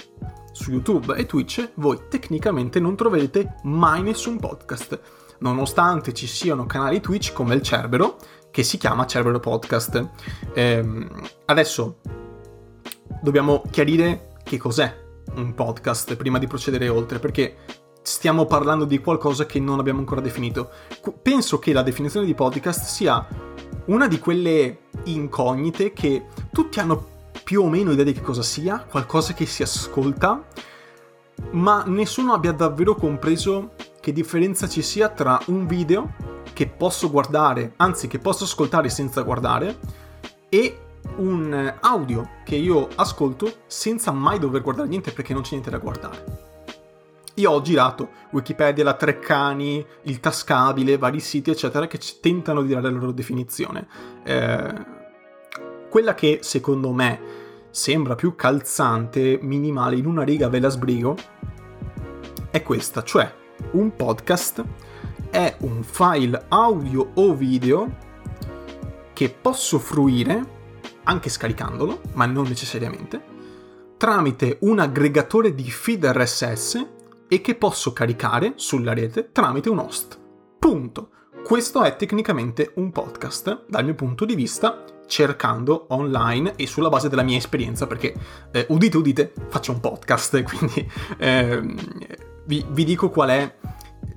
Su 0.52 0.70
YouTube 0.70 1.14
e 1.16 1.24
Twitch 1.24 1.70
voi 1.76 2.00
tecnicamente 2.08 2.78
non 2.78 2.94
troverete 2.94 3.56
mai 3.62 4.02
nessun 4.02 4.38
podcast, 4.38 5.00
nonostante 5.38 6.12
ci 6.12 6.26
siano 6.26 6.66
canali 6.66 7.00
Twitch 7.00 7.32
come 7.32 7.54
il 7.54 7.62
Cerbero, 7.62 8.18
che 8.50 8.62
si 8.62 8.76
chiama 8.76 9.06
Cerbero 9.06 9.40
Podcast. 9.40 10.10
Eh, 10.52 11.08
adesso 11.46 12.00
dobbiamo 13.22 13.62
chiarire 13.70 14.34
che 14.44 14.58
cos'è 14.58 15.02
un 15.36 15.54
podcast 15.54 16.14
prima 16.14 16.38
di 16.38 16.46
procedere 16.46 16.88
oltre, 16.88 17.18
perché 17.18 17.56
stiamo 18.02 18.44
parlando 18.44 18.84
di 18.84 18.98
qualcosa 18.98 19.46
che 19.46 19.58
non 19.58 19.78
abbiamo 19.78 20.00
ancora 20.00 20.20
definito. 20.20 20.70
Penso 21.22 21.58
che 21.58 21.72
la 21.72 21.82
definizione 21.82 22.26
di 22.26 22.34
podcast 22.34 22.84
sia 22.84 23.26
una 23.86 24.06
di 24.08 24.18
quelle 24.18 24.78
incognite 25.04 25.92
che 25.92 26.26
tutti 26.52 26.80
hanno 26.80 27.12
più 27.42 27.62
o 27.62 27.68
meno 27.68 27.92
idea 27.92 28.04
di 28.04 28.12
che 28.12 28.22
cosa 28.22 28.42
sia, 28.42 28.78
qualcosa 28.78 29.34
che 29.34 29.46
si 29.46 29.62
ascolta, 29.62 30.44
ma 31.50 31.84
nessuno 31.86 32.32
abbia 32.32 32.52
davvero 32.52 32.94
compreso 32.94 33.74
che 34.00 34.12
differenza 34.12 34.68
ci 34.68 34.82
sia 34.82 35.08
tra 35.08 35.40
un 35.46 35.66
video 35.66 36.12
che 36.52 36.66
posso 36.66 37.10
guardare, 37.10 37.72
anzi 37.76 38.06
che 38.06 38.18
posso 38.18 38.44
ascoltare 38.44 38.88
senza 38.88 39.22
guardare, 39.22 39.78
e 40.48 40.78
un 41.16 41.74
audio 41.80 42.30
che 42.44 42.54
io 42.54 42.88
ascolto 42.94 43.62
senza 43.66 44.10
mai 44.12 44.38
dover 44.38 44.62
guardare 44.62 44.88
niente 44.88 45.12
perché 45.12 45.32
non 45.32 45.42
c'è 45.42 45.50
niente 45.52 45.70
da 45.70 45.78
guardare. 45.78 46.53
Io 47.34 47.50
ho 47.50 47.60
girato 47.62 48.10
Wikipedia, 48.30 48.84
la 48.84 48.94
Treccani, 48.94 49.84
il 50.02 50.20
Tascabile, 50.20 50.98
vari 50.98 51.18
siti, 51.18 51.50
eccetera, 51.50 51.88
che 51.88 51.98
tentano 52.20 52.62
di 52.62 52.68
dare 52.68 52.82
la 52.82 52.90
loro 52.90 53.10
definizione. 53.10 53.86
Eh, 54.22 54.72
quella 55.90 56.14
che 56.14 56.38
secondo 56.42 56.92
me 56.92 57.20
sembra 57.70 58.14
più 58.14 58.36
calzante, 58.36 59.40
minimale, 59.42 59.96
in 59.96 60.06
una 60.06 60.22
riga 60.22 60.48
ve 60.48 60.60
la 60.60 60.68
sbrigo, 60.68 61.16
è 62.50 62.62
questa, 62.62 63.02
cioè 63.02 63.32
un 63.72 63.96
podcast 63.96 64.64
è 65.30 65.56
un 65.60 65.82
file 65.82 66.44
audio 66.48 67.10
o 67.14 67.34
video 67.34 67.96
che 69.12 69.28
posso 69.28 69.80
fruire, 69.80 70.44
anche 71.02 71.28
scaricandolo, 71.28 72.00
ma 72.12 72.26
non 72.26 72.44
necessariamente, 72.46 73.20
tramite 73.96 74.58
un 74.60 74.78
aggregatore 74.78 75.52
di 75.52 75.68
feed 75.68 76.04
RSS 76.04 76.86
e 77.34 77.40
che 77.40 77.56
posso 77.56 77.92
caricare 77.92 78.52
sulla 78.54 78.94
rete 78.94 79.32
tramite 79.32 79.68
un 79.68 79.80
host. 79.80 80.20
Punto. 80.56 81.08
Questo 81.42 81.82
è 81.82 81.96
tecnicamente 81.96 82.70
un 82.76 82.92
podcast 82.92 83.64
dal 83.66 83.84
mio 83.84 83.96
punto 83.96 84.24
di 84.24 84.36
vista 84.36 84.84
cercando 85.08 85.86
online 85.88 86.54
e 86.54 86.68
sulla 86.68 86.88
base 86.88 87.08
della 87.08 87.24
mia 87.24 87.36
esperienza 87.36 87.88
perché 87.88 88.14
eh, 88.52 88.66
udite 88.68 88.96
udite 88.96 89.32
faccio 89.48 89.72
un 89.72 89.80
podcast 89.80 90.40
quindi 90.46 90.90
eh, 91.18 91.60
vi, 92.46 92.64
vi 92.70 92.84
dico 92.84 93.10
qual 93.10 93.30
è 93.30 93.56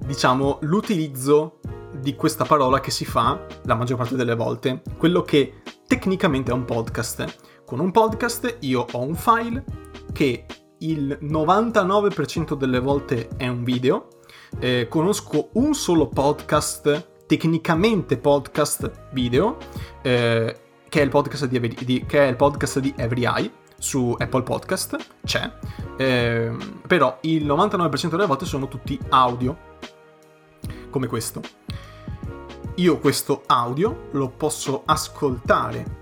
diciamo 0.06 0.60
l'utilizzo 0.62 1.60
di 2.00 2.16
questa 2.16 2.46
parola 2.46 2.80
che 2.80 2.92
si 2.92 3.04
fa 3.04 3.46
la 3.64 3.76
maggior 3.76 3.98
parte 3.98 4.16
delle 4.16 4.36
volte 4.36 4.82
quello 4.96 5.24
che 5.24 5.62
tecnicamente 5.88 6.52
è 6.52 6.54
un 6.54 6.64
podcast 6.64 7.64
con 7.66 7.80
un 7.80 7.92
podcast 7.92 8.58
io 8.62 8.86
ho 8.90 9.02
un 9.02 9.16
file 9.16 9.66
che 10.14 10.46
il 10.80 11.18
99% 11.22 12.56
delle 12.56 12.80
volte 12.80 13.30
è 13.38 13.48
un 13.48 13.64
video. 13.64 14.08
Eh, 14.60 14.88
conosco 14.90 15.50
un 15.54 15.74
solo 15.74 16.08
podcast, 16.08 17.26
tecnicamente 17.26 18.18
podcast 18.18 19.10
video, 19.12 19.58
eh, 20.02 20.60
che, 20.88 21.00
è 21.00 21.04
il 21.04 21.10
podcast 21.10 21.46
di, 21.46 21.60
di, 21.86 22.06
che 22.06 22.26
è 22.26 22.28
il 22.28 22.36
podcast 22.36 22.80
di 22.80 22.94
Every 22.96 23.26
Eye 23.26 23.52
su 23.78 24.16
Apple 24.18 24.44
Podcast, 24.44 24.96
c'è, 25.24 25.52
eh, 25.98 26.56
però 26.88 27.18
il 27.22 27.46
99% 27.46 28.10
delle 28.10 28.26
volte 28.26 28.46
sono 28.46 28.68
tutti 28.68 28.98
audio, 29.10 29.58
come 30.90 31.08
questo. 31.08 31.42
Io 32.76 33.00
questo 33.00 33.44
audio 33.48 34.08
lo 34.12 34.30
posso 34.30 34.84
ascoltare 34.86 35.97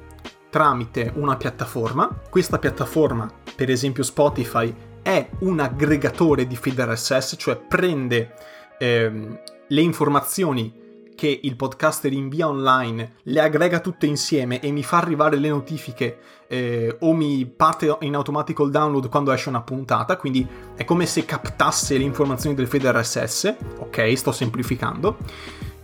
tramite 0.56 1.12
una 1.16 1.36
piattaforma, 1.36 2.08
questa 2.30 2.60
piattaforma 2.60 3.30
per 3.58 3.70
esempio 3.70 4.04
Spotify, 4.04 4.74
è 5.02 5.28
un 5.40 5.60
aggregatore 5.60 6.48
di 6.48 6.56
feed 6.56 6.80
RSS, 6.80 7.36
cioè 7.38 7.58
prende 7.58 8.34
ehm, 8.80 9.38
le 9.68 9.82
informazioni 9.82 10.74
che 11.14 11.42
il 11.44 11.58
podcaster 11.58 12.14
invia 12.14 12.48
online, 12.48 13.16
le 13.24 13.42
aggrega 13.42 13.82
tutte 13.82 14.06
insieme 14.06 14.62
e 14.62 14.72
mi 14.72 14.82
fa 14.82 14.96
arrivare 14.96 15.36
le 15.36 15.50
notifiche 15.50 16.20
eh, 16.48 16.96
o 17.02 17.14
mi 17.14 17.46
parte 17.46 17.94
in 18.00 18.16
automatico 18.16 18.64
il 18.64 18.72
download 18.72 19.10
quando 19.10 19.34
esce 19.34 19.50
una 19.50 19.62
puntata, 19.62 20.16
quindi 20.16 20.48
è 20.74 20.86
come 20.86 21.06
se 21.06 21.26
captasse 21.26 21.98
le 21.98 22.06
informazioni 22.06 22.56
del 22.56 22.68
feed 22.68 22.86
RSS, 22.86 23.56
ok, 23.80 24.18
sto 24.18 24.32
semplificando 24.32 25.18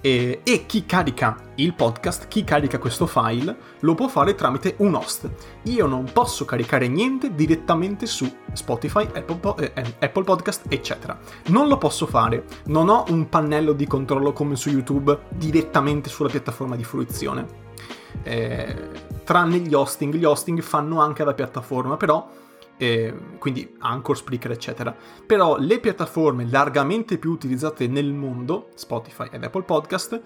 e, 0.01 0.41
e, 0.43 0.65
chi 0.65 0.85
carica 0.85 1.37
il 1.55 1.75
podcast, 1.75 2.27
chi 2.27 2.43
carica 2.43 2.79
questo 2.79 3.05
file, 3.05 3.55
lo 3.81 3.93
può 3.93 4.07
fare 4.07 4.33
tramite 4.33 4.73
un 4.77 4.95
host. 4.95 5.29
Io 5.63 5.85
non 5.85 6.09
posso 6.11 6.43
caricare 6.43 6.87
niente 6.87 7.35
direttamente 7.35 8.07
su 8.07 8.29
Spotify, 8.53 9.07
Apple, 9.13 9.73
eh, 9.73 9.95
Apple 9.99 10.23
Podcast, 10.23 10.65
eccetera. 10.69 11.19
Non 11.47 11.67
lo 11.67 11.77
posso 11.77 12.07
fare. 12.07 12.45
Non 12.65 12.89
ho 12.89 13.05
un 13.09 13.29
pannello 13.29 13.73
di 13.73 13.85
controllo 13.85 14.33
come 14.33 14.55
su 14.55 14.69
YouTube 14.69 15.17
direttamente 15.29 16.09
sulla 16.09 16.29
piattaforma 16.29 16.75
di 16.75 16.83
fruizione. 16.83 17.45
Eh, 18.23 18.75
tranne 19.23 19.57
gli 19.59 19.73
hosting, 19.73 20.15
gli 20.15 20.25
hosting 20.25 20.61
fanno 20.61 20.99
anche 20.99 21.23
la 21.23 21.33
piattaforma, 21.33 21.95
però 21.95 22.27
eh, 22.81 23.13
quindi 23.37 23.75
Anchor, 23.77 24.17
Spreaker, 24.17 24.49
eccetera. 24.49 24.95
Però 25.25 25.57
le 25.59 25.79
piattaforme 25.79 26.49
largamente 26.49 27.19
più 27.19 27.29
utilizzate 27.29 27.85
nel 27.85 28.11
mondo, 28.11 28.69
Spotify 28.73 29.27
ed 29.31 29.43
Apple 29.43 29.61
Podcast, 29.61 30.19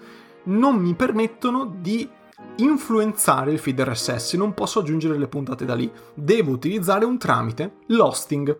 non 0.44 0.76
mi 0.76 0.94
permettono 0.94 1.66
di 1.66 2.08
influenzare 2.56 3.52
il 3.52 3.58
feed 3.58 3.82
RSS, 3.82 4.34
non 4.34 4.54
posso 4.54 4.78
aggiungere 4.78 5.18
le 5.18 5.28
puntate 5.28 5.66
da 5.66 5.74
lì, 5.74 5.90
devo 6.14 6.52
utilizzare 6.52 7.04
un 7.04 7.18
tramite, 7.18 7.80
l'hosting. 7.88 8.58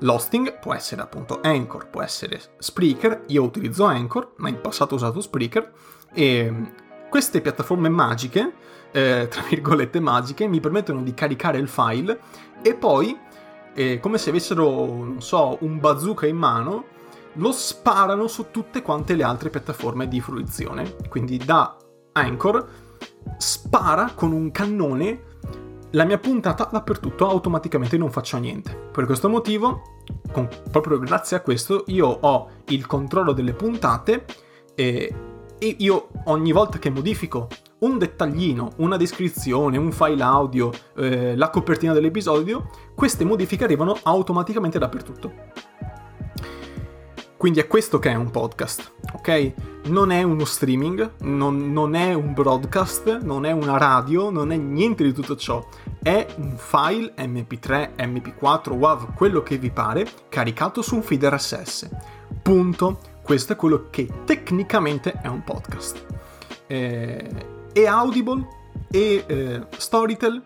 L'hosting 0.00 0.58
può 0.58 0.74
essere 0.74 1.00
appunto 1.00 1.40
Anchor, 1.42 1.88
può 1.88 2.02
essere 2.02 2.38
Spreaker, 2.58 3.24
io 3.28 3.42
utilizzo 3.42 3.84
Anchor, 3.84 4.34
ma 4.36 4.50
in 4.50 4.60
passato 4.60 4.92
ho 4.92 4.96
usato 4.96 5.22
Spreaker 5.22 5.72
e 6.12 6.72
queste 7.08 7.40
piattaforme 7.40 7.88
magiche, 7.88 8.52
eh, 8.92 9.28
tra 9.30 9.42
virgolette 9.48 9.98
magiche, 9.98 10.46
mi 10.46 10.60
permettono 10.60 11.02
di 11.02 11.14
caricare 11.14 11.56
il 11.56 11.68
file 11.68 12.20
e 12.62 12.74
poi, 12.74 13.18
eh, 13.74 14.00
come 14.00 14.18
se 14.18 14.30
avessero, 14.30 14.86
non 14.86 15.20
so, 15.20 15.58
un 15.60 15.78
bazooka 15.78 16.26
in 16.26 16.36
mano, 16.36 16.84
lo 17.34 17.52
sparano 17.52 18.26
su 18.26 18.46
tutte 18.50 18.82
quante 18.82 19.14
le 19.14 19.22
altre 19.22 19.50
piattaforme 19.50 20.08
di 20.08 20.20
fruizione. 20.20 20.96
Quindi 21.08 21.36
da 21.38 21.76
Anchor 22.12 22.68
spara 23.36 24.12
con 24.14 24.32
un 24.32 24.50
cannone 24.50 25.28
la 25.90 26.04
mia 26.04 26.18
puntata 26.18 26.68
dappertutto, 26.70 27.28
automaticamente 27.28 27.96
non 27.96 28.10
faccio 28.10 28.38
niente. 28.38 28.74
Per 28.92 29.06
questo 29.06 29.28
motivo, 29.28 29.82
con, 30.30 30.48
proprio 30.70 30.98
grazie 30.98 31.36
a 31.36 31.40
questo, 31.40 31.84
io 31.88 32.06
ho 32.06 32.48
il 32.66 32.86
controllo 32.86 33.32
delle 33.32 33.54
puntate 33.54 34.24
e, 34.74 35.14
e 35.58 35.76
io 35.78 36.08
ogni 36.26 36.52
volta 36.52 36.78
che 36.78 36.90
modifico 36.90 37.48
un 37.80 37.98
dettaglino, 37.98 38.72
una 38.76 38.96
descrizione, 38.96 39.76
un 39.76 39.92
file 39.92 40.22
audio, 40.22 40.70
eh, 40.96 41.36
la 41.36 41.50
copertina 41.50 41.92
dell'episodio, 41.92 42.68
queste 42.94 43.24
modifiche 43.24 43.64
arrivano 43.64 43.96
automaticamente 44.02 44.78
dappertutto. 44.78 45.32
Quindi 47.40 47.60
è 47.60 47.66
questo 47.66 47.98
che 47.98 48.10
è 48.10 48.14
un 48.14 48.30
podcast, 48.30 48.92
ok? 49.14 49.52
Non 49.84 50.10
è 50.10 50.22
uno 50.22 50.44
streaming, 50.44 51.12
non, 51.20 51.72
non, 51.72 51.94
è 51.94 52.12
un 52.12 52.34
broadcast, 52.34 53.22
non 53.22 53.46
è 53.46 53.50
una 53.50 53.78
radio, 53.78 54.28
non 54.28 54.52
è 54.52 54.56
niente 54.58 55.02
di 55.04 55.14
tutto 55.14 55.36
ciò. 55.36 55.66
È 56.02 56.26
un 56.36 56.56
file 56.58 57.14
MP3, 57.16 57.94
MP4, 57.96 58.72
WAV, 58.72 59.14
quello 59.14 59.42
che 59.42 59.56
vi 59.56 59.70
pare, 59.70 60.06
caricato 60.28 60.82
su 60.82 60.96
un 60.96 61.02
feed 61.02 61.24
RSS. 61.24 61.88
Punto. 62.42 62.98
Questo 63.22 63.54
è 63.54 63.56
quello 63.56 63.86
che 63.88 64.06
tecnicamente 64.26 65.12
è 65.22 65.28
un 65.28 65.42
podcast. 65.42 66.04
Eh, 66.66 67.58
e 67.72 67.86
Audible 67.86 68.46
e 68.90 69.24
eh, 69.26 69.66
Storytel, 69.76 70.42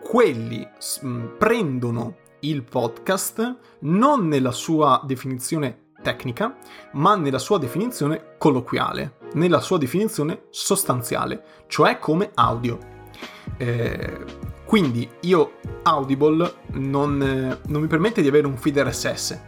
quelli 0.00 0.66
mh, 1.02 1.08
mm, 1.08 1.26
prendono 1.38 2.16
il 2.40 2.62
podcast 2.62 3.56
non 3.80 4.28
nella 4.28 4.52
sua 4.52 5.02
definizione 5.04 5.88
tecnica, 6.02 6.56
ma 6.92 7.14
nella 7.16 7.38
sua 7.38 7.58
definizione 7.58 8.36
colloquiale, 8.38 9.16
nella 9.34 9.60
sua 9.60 9.78
definizione 9.78 10.44
sostanziale, 10.50 11.42
cioè 11.66 11.98
come 11.98 12.30
audio. 12.34 12.78
Eh, 13.56 14.24
quindi 14.64 15.08
io 15.22 15.54
Audible 15.82 16.54
non, 16.74 17.22
eh, 17.22 17.58
non 17.66 17.80
mi 17.80 17.88
permette 17.88 18.22
di 18.22 18.28
avere 18.28 18.46
un 18.46 18.56
feed 18.56 18.78
RSS. 18.78 19.40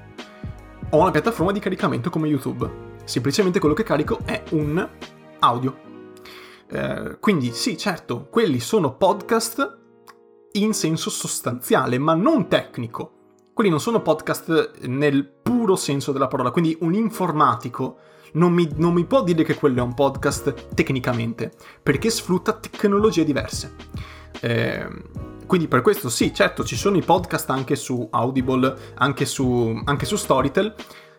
Ho 0.91 1.01
una 1.01 1.11
piattaforma 1.11 1.53
di 1.53 1.61
caricamento 1.61 2.11
come 2.11 2.29
YouTube. 2.29 2.91
Semplicemente 3.05 3.59
quello 3.59 3.75
che 3.75 3.85
carico 3.85 4.19
è 4.25 4.43
un 4.51 4.87
audio. 5.39 5.91
Eh, 6.73 7.19
quindi 7.21 7.53
sì, 7.53 7.77
certo, 7.77 8.29
quelli 8.31 8.59
sono 8.61 8.97
podcast 8.97 9.79
in 10.53 10.73
senso 10.73 11.11
sostanziale, 11.11 11.99
ma 11.99 12.15
non 12.15 12.49
tecnico 12.49 13.21
quelli 13.53 13.69
non 13.69 13.81
sono 13.81 14.01
podcast 14.01 14.79
nel 14.87 15.27
puro 15.27 15.77
senso 15.77 16.13
della 16.13 16.27
parola, 16.27 16.51
quindi 16.51 16.77
un 16.81 16.95
informatico 16.95 17.99
non 18.33 18.53
mi, 18.53 18.67
non 18.77 18.95
mi, 18.95 19.05
può 19.05 19.23
dire 19.23 19.45
che 19.45 19.57
quello 19.57 19.81
è 19.81 19.83
un 19.83 19.93
podcast 19.93 20.73
tecnicamente, 20.75 21.53
perché 21.83 22.09
sfrutta 22.09 22.55
tecnologie 22.55 23.25
diverse. 23.25 23.75
Eh, 24.41 24.89
quindi 25.47 25.69
per 25.69 25.83
questo 25.83 26.09
sì, 26.09 26.33
certo, 26.33 26.65
ci 26.65 26.77
sono 26.77 26.97
i 26.97 27.03
podcast 27.03 27.51
anche 27.51 27.77
su 27.77 28.09
Audible, 28.11 28.75
anche 28.95 29.27
su, 29.27 29.83
anche 29.85 30.07
su 30.07 30.17
Storytel, 30.17 30.75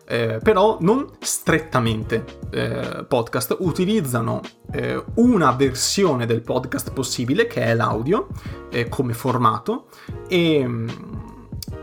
eh, 0.06 0.38
però 0.42 0.78
non 0.80 1.08
strettamente 1.18 2.24
eh, 2.50 3.04
podcast, 3.06 3.56
utilizzano 3.60 4.40
eh, 4.72 5.02
una 5.14 5.52
versione 5.52 6.26
del 6.26 6.42
podcast 6.42 6.92
possibile, 6.92 7.46
che 7.46 7.62
è 7.62 7.74
l'audio, 7.74 8.28
eh, 8.70 8.88
come 8.88 9.14
formato, 9.14 9.86
e 10.28 10.66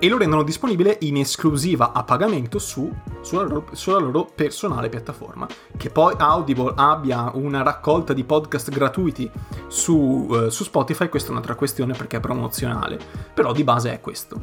e 0.04 0.10
lo 0.10 0.18
rendono 0.18 0.42
disponibile 0.42 0.98
in 1.02 1.18
esclusiva 1.18 1.92
a 1.92 2.04
pagamento 2.04 2.58
su, 2.58 2.92
sulla, 3.22 3.44
loro, 3.44 3.68
sulla, 3.74 4.00
loro, 4.00 4.28
personale 4.34 4.90
piattaforma. 4.90 5.48
Che 5.78 5.90
poi 5.92 6.16
Audible 6.18 6.74
abbia 6.76 7.30
una 7.36 7.62
raccolta 7.62 8.12
di 8.12 8.24
podcast 8.24 8.72
gratuiti 8.72 9.30
su, 9.68 10.26
uh, 10.28 10.50
su 10.50 10.64
Spotify, 10.64 11.08
questa 11.08 11.30
è 11.30 11.32
un'altra 11.34 11.54
questione 11.54 11.94
perché 11.94 12.18
è 12.18 12.20
promozionale, 12.20 12.98
però 13.32 13.52
di 13.52 13.64
base 13.64 13.94
è 13.94 14.02
questo. 14.02 14.42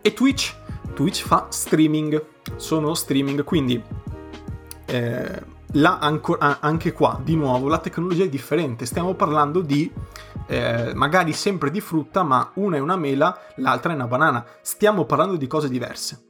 E 0.00 0.12
Twitch? 0.12 0.56
Twitch 0.94 1.24
fa 1.24 1.46
streaming, 1.50 2.24
sono 2.56 2.94
streaming, 2.94 3.44
quindi 3.44 3.82
eh, 4.86 5.42
anco, 5.82 6.36
anche 6.38 6.92
qua, 6.92 7.20
di 7.22 7.36
nuovo, 7.36 7.68
la 7.68 7.78
tecnologia 7.78 8.24
è 8.24 8.28
differente. 8.28 8.86
Stiamo 8.86 9.14
parlando 9.14 9.60
di 9.60 9.90
eh, 10.46 10.92
magari 10.94 11.32
sempre 11.32 11.70
di 11.70 11.80
frutta, 11.80 12.22
ma 12.22 12.50
una 12.54 12.76
è 12.76 12.80
una 12.80 12.96
mela, 12.96 13.38
l'altra 13.56 13.92
è 13.92 13.94
una 13.94 14.06
banana. 14.06 14.44
Stiamo 14.62 15.04
parlando 15.04 15.36
di 15.36 15.46
cose 15.46 15.68
diverse. 15.68 16.24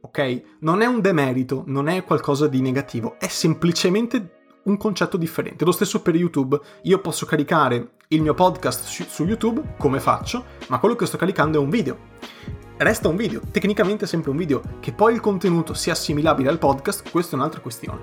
Ok? 0.00 0.42
Non 0.60 0.80
è 0.80 0.86
un 0.86 1.00
demerito, 1.00 1.64
non 1.66 1.88
è 1.88 2.04
qualcosa 2.04 2.46
di 2.46 2.60
negativo, 2.60 3.16
è 3.18 3.28
semplicemente 3.28 4.36
un 4.64 4.76
concetto 4.76 5.16
differente. 5.16 5.64
Lo 5.64 5.72
stesso 5.72 6.02
per 6.02 6.14
YouTube. 6.14 6.58
Io 6.82 7.00
posso 7.00 7.26
caricare 7.26 7.92
il 8.08 8.22
mio 8.22 8.34
podcast 8.34 8.84
su 8.84 9.24
YouTube, 9.24 9.74
come 9.78 10.00
faccio, 10.00 10.44
ma 10.68 10.78
quello 10.78 10.94
che 10.94 11.06
sto 11.06 11.16
caricando 11.16 11.58
è 11.58 11.60
un 11.60 11.70
video 11.70 12.57
resta 12.78 13.08
un 13.08 13.16
video, 13.16 13.40
tecnicamente 13.50 14.04
è 14.04 14.08
sempre 14.08 14.30
un 14.30 14.36
video, 14.36 14.60
che 14.80 14.92
poi 14.92 15.14
il 15.14 15.20
contenuto 15.20 15.74
sia 15.74 15.92
assimilabile 15.92 16.48
al 16.48 16.58
podcast, 16.58 17.10
questa 17.10 17.36
è 17.36 17.38
un'altra 17.38 17.60
questione. 17.60 18.00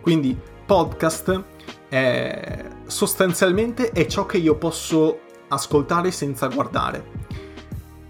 Quindi 0.00 0.38
podcast 0.66 1.44
è, 1.88 2.68
sostanzialmente 2.86 3.90
è 3.90 4.06
ciò 4.06 4.26
che 4.26 4.38
io 4.38 4.56
posso 4.56 5.20
ascoltare 5.48 6.10
senza 6.10 6.48
guardare, 6.48 7.26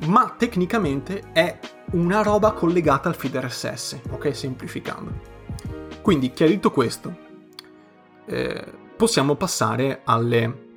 ma 0.07 0.35
tecnicamente 0.37 1.31
è 1.33 1.59
una 1.93 2.23
roba 2.23 2.53
collegata 2.53 3.09
al 3.09 3.15
feed 3.15 3.37
RSS, 3.37 4.01
ok? 4.11 4.35
Semplificando. 4.35 5.37
Quindi, 6.03 6.33
chiarito 6.33 6.71
questo, 6.71 7.17
eh, 8.27 8.65
possiamo 8.97 9.35
passare 9.37 10.01
alle, 10.05 10.68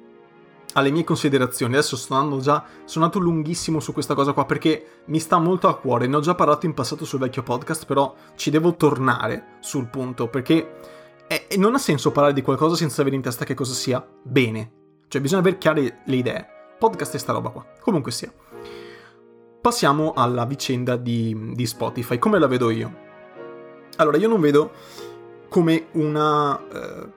alle, 0.74 0.92
mie 0.92 1.04
considerazioni. 1.04 1.74
Adesso 1.74 1.96
sto 1.96 2.14
andando 2.14 2.42
già, 2.42 2.64
sono 2.86 3.06
andato 3.06 3.24
lunghissimo 3.24 3.80
su 3.80 3.94
questa 3.94 4.14
cosa 4.14 4.34
qua 4.34 4.46
perché 4.46 5.02
mi 5.06 5.20
sta 5.20 5.38
molto 5.40 5.68
a 5.68 5.78
cuore. 5.78 6.08
Ne 6.08 6.16
ho 6.16 6.22
già 6.22 6.36
parlato 6.36 6.66
in 6.66 6.74
passato 6.74 7.06
sul 7.06 7.20
vecchio 7.20 7.44
podcast, 7.44 7.86
però 7.86 8.14
ci 8.36 8.50
devo 8.50 8.76
tornare 8.76 9.58
sul 9.60 9.88
punto 9.88 10.28
perché 10.28 11.00
e 11.48 11.56
non 11.56 11.74
ha 11.76 11.78
senso 11.78 12.12
parlare 12.12 12.34
di 12.34 12.42
qualcosa 12.42 12.76
senza 12.76 13.02
avere 13.02 13.16
in 13.16 13.22
testa 13.22 13.46
che 13.46 13.54
cosa 13.54 13.74
sia 13.74 14.06
bene. 14.22 14.72
Cioè 15.08 15.22
bisogna 15.22 15.42
avere 15.42 15.58
chiare 15.58 16.02
le 16.06 16.16
idee. 16.16 16.48
Podcast 16.78 17.16
è 17.16 17.18
sta 17.18 17.32
roba 17.32 17.50
qua. 17.50 17.66
Comunque 17.80 18.12
sia. 18.12 18.32
Passiamo 19.62 20.14
alla 20.14 20.46
vicenda 20.46 20.98
di, 20.98 21.54
di 21.54 21.66
Spotify. 21.66 22.18
Come 22.18 22.40
la 22.40 22.48
vedo 22.48 22.70
io? 22.70 23.10
Allora, 23.98 24.18
io 24.18 24.28
non 24.28 24.42
vedo 24.42 24.72
come 25.48 25.88
una, 25.92 26.60
eh, 26.68 27.10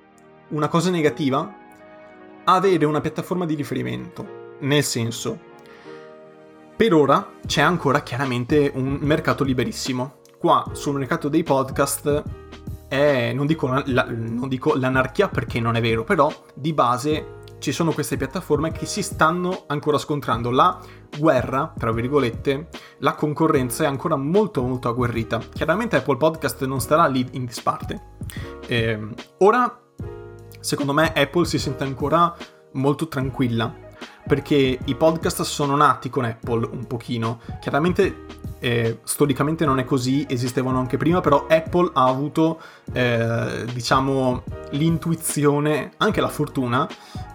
una 0.49 0.69
cosa 0.69 0.91
negativa 0.91 1.64
avere 2.45 2.85
una 2.85 3.01
piattaforma 3.01 3.47
di 3.47 3.55
riferimento. 3.55 4.43
Nel 4.61 4.85
senso, 4.85 5.39
per 6.77 6.93
ora 6.93 7.35
c'è 7.47 7.63
ancora 7.63 8.03
chiaramente 8.03 8.71
un 8.75 8.99
mercato 9.01 9.45
liberissimo. 9.45 10.17
Qua 10.39 10.65
sul 10.73 10.99
mercato 10.99 11.29
dei 11.29 11.43
podcast 11.43 12.23
è, 12.89 13.33
non 13.33 13.47
dico, 13.47 13.83
la, 13.87 14.07
non 14.09 14.49
dico 14.49 14.75
l'anarchia 14.75 15.29
perché 15.29 15.61
non 15.61 15.77
è 15.77 15.81
vero, 15.81 16.05
però 16.05 16.31
di 16.55 16.73
base 16.73 17.43
ci 17.59 17.73
sono 17.73 17.93
queste 17.93 18.17
piattaforme 18.17 18.73
che 18.73 18.85
si 18.85 19.03
stanno 19.03 19.65
ancora 19.69 19.97
scontrando. 19.97 20.51
La 20.51 20.79
guerra, 21.17 21.73
tra 21.79 21.93
virgolette, 21.93 22.69
la 22.99 23.15
concorrenza 23.15 23.85
è 23.85 23.87
ancora 23.87 24.17
molto 24.17 24.63
molto 24.63 24.89
agguerrita. 24.89 25.39
Chiaramente 25.39 25.97
Apple 25.97 26.17
Podcast 26.19 26.65
non 26.67 26.81
starà 26.81 27.07
lì 27.07 27.27
in 27.33 27.47
disparte. 27.47 28.17
Eh, 28.67 29.01
ora, 29.39 29.84
secondo 30.65 30.95
me, 30.95 31.13
Apple 31.13 31.45
si 31.45 31.59
sente 31.59 31.85
ancora 31.85 32.35
molto 32.73 33.07
tranquilla 33.07 33.73
perché 34.27 34.79
i 34.83 34.95
podcast 34.95 35.43
sono 35.43 35.77
nati 35.77 36.09
con 36.09 36.25
Apple 36.25 36.67
un 36.73 36.87
pochino. 36.87 37.41
Chiaramente 37.61 38.25
eh, 38.65 39.01
storicamente 39.05 39.67
non 39.67 39.79
è 39.79 39.85
così, 39.85 40.25
esistevano 40.27 40.79
anche 40.79 40.97
prima, 40.97 41.21
però 41.21 41.45
Apple 41.47 41.91
ha 41.93 42.07
avuto, 42.07 42.59
eh, 42.95 43.67
diciamo, 43.71 44.43
l'intuizione, 44.71 45.93
anche 45.99 46.23
la 46.23 46.29
fortuna, 46.29 46.89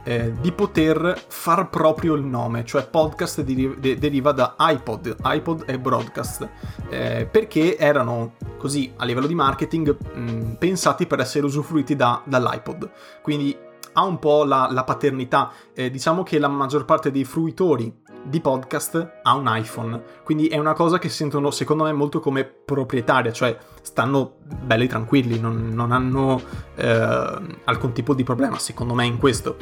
eh, 0.04 0.34
di 0.42 0.52
poter 0.52 1.24
far 1.28 1.70
proprio 1.70 2.16
il 2.16 2.24
nome, 2.24 2.66
cioè 2.66 2.84
podcast 2.88 3.42
di, 3.42 3.76
de, 3.78 4.00
deriva 4.00 4.32
da 4.32 4.56
iPod, 4.58 5.18
iPod 5.24 5.66
e 5.68 5.78
broadcast, 5.78 6.50
eh, 6.90 7.28
perché 7.30 7.78
erano 7.78 8.34
così 8.58 8.92
a 8.96 9.06
livello 9.06 9.28
di 9.28 9.36
marketing 9.36 9.96
mh, 10.02 10.20
mm, 10.20 10.52
pensati 10.54 11.06
per 11.06 11.20
essere 11.20 11.46
usufruiti 11.46 11.96
da, 11.96 12.24
dall'iPod. 12.26 12.90
Quindi 13.22 13.56
ha 13.94 14.04
un 14.04 14.20
po' 14.20 14.44
la, 14.44 14.68
la 14.72 14.84
paternità. 14.84 15.52
Eh, 15.74 15.90
diciamo 15.90 16.24
che 16.24 16.40
la 16.40 16.48
maggior 16.48 16.86
parte 16.86 17.12
dei 17.12 17.24
fruitori 17.24 17.94
di 18.24 18.42
podcast 18.42 19.20
ha 19.24 19.34
un 19.36 19.46
iPhone, 19.48 20.04
quindi 20.24 20.48
è 20.48 20.58
una 20.58 20.74
cosa 20.74 21.00
che 21.00 21.10
sentono 21.10 21.52
secondo 21.52 21.84
me 21.86 21.94
molto 21.94 22.20
come 22.20 22.44
proprietaria, 22.44 23.32
cioè 23.32 23.58
stanno 23.82 24.36
belli 24.44 24.88
tranquilli, 24.88 25.40
non, 25.40 25.70
non 25.70 25.92
hanno 25.92 26.42
eh, 26.76 27.38
alcun 27.64 27.94
tipo 27.94 28.14
di 28.14 28.24
problema, 28.24 28.58
secondo 28.60 28.94
me, 28.94 29.06
in 29.06 29.18
questo. 29.18 29.58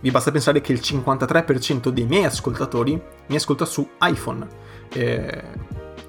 Vi 0.00 0.10
basta 0.10 0.30
pensare 0.30 0.60
che 0.60 0.72
il 0.72 0.80
53% 0.82 1.88
dei 1.88 2.04
miei 2.04 2.24
ascoltatori 2.24 3.00
mi 3.26 3.36
ascolta 3.36 3.64
su 3.64 3.88
iPhone 4.00 4.46
eh, 4.92 5.44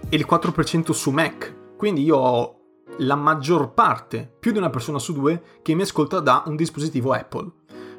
e 0.09 0.15
il 0.15 0.25
4% 0.29 0.91
su 0.91 1.11
Mac. 1.11 1.75
Quindi 1.77 2.03
io 2.03 2.17
ho 2.17 2.57
la 2.97 3.15
maggior 3.15 3.73
parte, 3.73 4.31
più 4.39 4.51
di 4.51 4.57
una 4.57 4.69
persona 4.69 4.99
su 4.99 5.13
due, 5.13 5.41
che 5.61 5.73
mi 5.73 5.81
ascolta 5.81 6.19
da 6.19 6.43
un 6.45 6.55
dispositivo 6.55 7.11
Apple. 7.11 7.51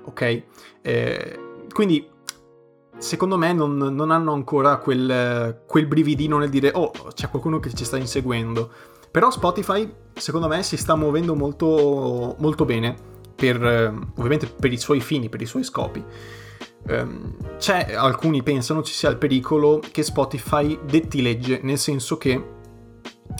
Ok? 0.04 0.42
Eh, 0.82 1.38
quindi 1.72 2.08
secondo 2.98 3.36
me 3.36 3.52
non, 3.52 3.76
non 3.76 4.10
hanno 4.10 4.32
ancora 4.32 4.76
quel, 4.78 5.62
quel, 5.66 5.86
brividino 5.86 6.38
nel 6.38 6.48
dire 6.48 6.70
oh 6.74 6.92
c'è 7.12 7.28
qualcuno 7.28 7.58
che 7.58 7.72
ci 7.74 7.84
sta 7.84 7.96
inseguendo 7.96 8.70
però 9.10 9.30
Spotify 9.30 9.92
secondo 10.12 10.48
me 10.48 10.62
si 10.62 10.76
sta 10.76 10.94
muovendo 10.94 11.34
molto, 11.34 12.36
molto 12.38 12.64
bene 12.64 12.94
per, 13.34 13.56
ovviamente 14.16 14.46
per 14.46 14.72
i 14.72 14.78
suoi 14.78 15.00
fini 15.00 15.28
per 15.28 15.42
i 15.42 15.46
suoi 15.46 15.64
scopi 15.64 16.02
um, 16.88 17.56
c'è 17.58 17.94
alcuni 17.94 18.42
pensano 18.42 18.82
ci 18.82 18.92
sia 18.92 19.10
il 19.10 19.16
pericolo 19.16 19.80
che 19.90 20.02
Spotify 20.02 20.78
detti 20.84 21.20
legge 21.20 21.60
nel 21.62 21.78
senso 21.78 22.16
che 22.16 22.52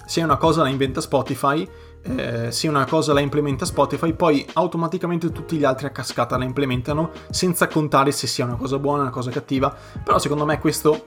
se 0.07 0.23
una 0.23 0.37
cosa 0.37 0.63
la 0.63 0.69
inventa 0.69 1.01
Spotify 1.01 1.67
eh, 2.05 2.53
se 2.53 2.69
una 2.69 2.85
cosa 2.85 3.13
la 3.13 3.21
implementa 3.21 3.65
Spotify, 3.65 4.13
poi 4.13 4.47
automaticamente 4.53 5.33
tutti 5.33 5.57
gli 5.57 5.65
altri 5.65 5.87
a 5.87 5.91
cascata 5.91 6.37
la 6.37 6.45
implementano 6.45 7.11
senza 7.31 7.67
contare 7.67 8.13
se 8.13 8.27
sia 8.27 8.45
una 8.45 8.57
cosa 8.57 8.79
buona 8.79 8.99
o 8.99 9.03
una 9.03 9.11
cosa 9.11 9.31
cattiva. 9.31 9.75
Però 10.03 10.19
secondo 10.19 10.45
me 10.45 10.59
questo 10.59 11.07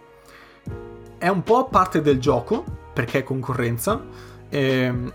è 1.17 1.27
un 1.27 1.43
po' 1.43 1.67
parte 1.67 2.01
del 2.01 2.19
gioco, 2.19 2.63
perché 2.93 3.19
è 3.19 3.23
concorrenza, 3.23 4.03
ehm, 4.49 5.13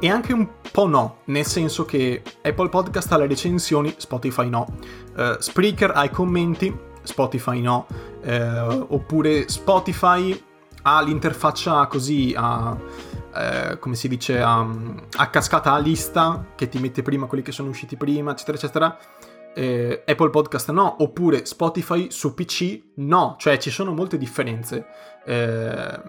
e 0.00 0.08
anche 0.08 0.32
un 0.32 0.48
po' 0.70 0.86
no, 0.86 1.18
nel 1.26 1.46
senso 1.46 1.84
che 1.84 2.22
Apple 2.42 2.68
Podcast 2.68 3.12
ha 3.12 3.16
le 3.16 3.26
recensioni, 3.26 3.94
Spotify 3.96 4.48
no. 4.48 4.66
Uh, 5.14 5.38
Spreaker 5.38 5.92
ha 5.94 6.04
i 6.04 6.10
commenti, 6.10 6.76
Spotify 7.02 7.60
no. 7.60 7.86
Uh, 8.22 8.86
oppure 8.88 9.48
Spotify 9.48 10.40
ha 10.82 11.00
l'interfaccia 11.02 11.86
così 11.86 12.34
a 12.36 12.76
eh, 13.34 13.78
come 13.78 13.94
si 13.94 14.08
dice, 14.08 14.40
a, 14.40 14.66
a, 15.16 15.30
cascata 15.30 15.72
a 15.72 15.78
lista 15.78 16.46
che 16.54 16.68
ti 16.68 16.78
mette 16.78 17.02
prima 17.02 17.26
quelli 17.26 17.42
che 17.42 17.52
sono 17.52 17.70
usciti 17.70 17.96
prima, 17.96 18.32
eccetera, 18.32 18.56
eccetera. 18.56 18.98
Eh, 19.54 20.02
Apple 20.06 20.30
Podcast 20.30 20.70
no, 20.70 20.96
oppure 21.02 21.44
Spotify 21.44 22.10
su 22.10 22.32
PC 22.34 22.82
no, 22.96 23.36
cioè 23.38 23.58
ci 23.58 23.70
sono 23.70 23.92
molte 23.94 24.18
differenze. 24.18 24.86
Eh, 25.24 26.00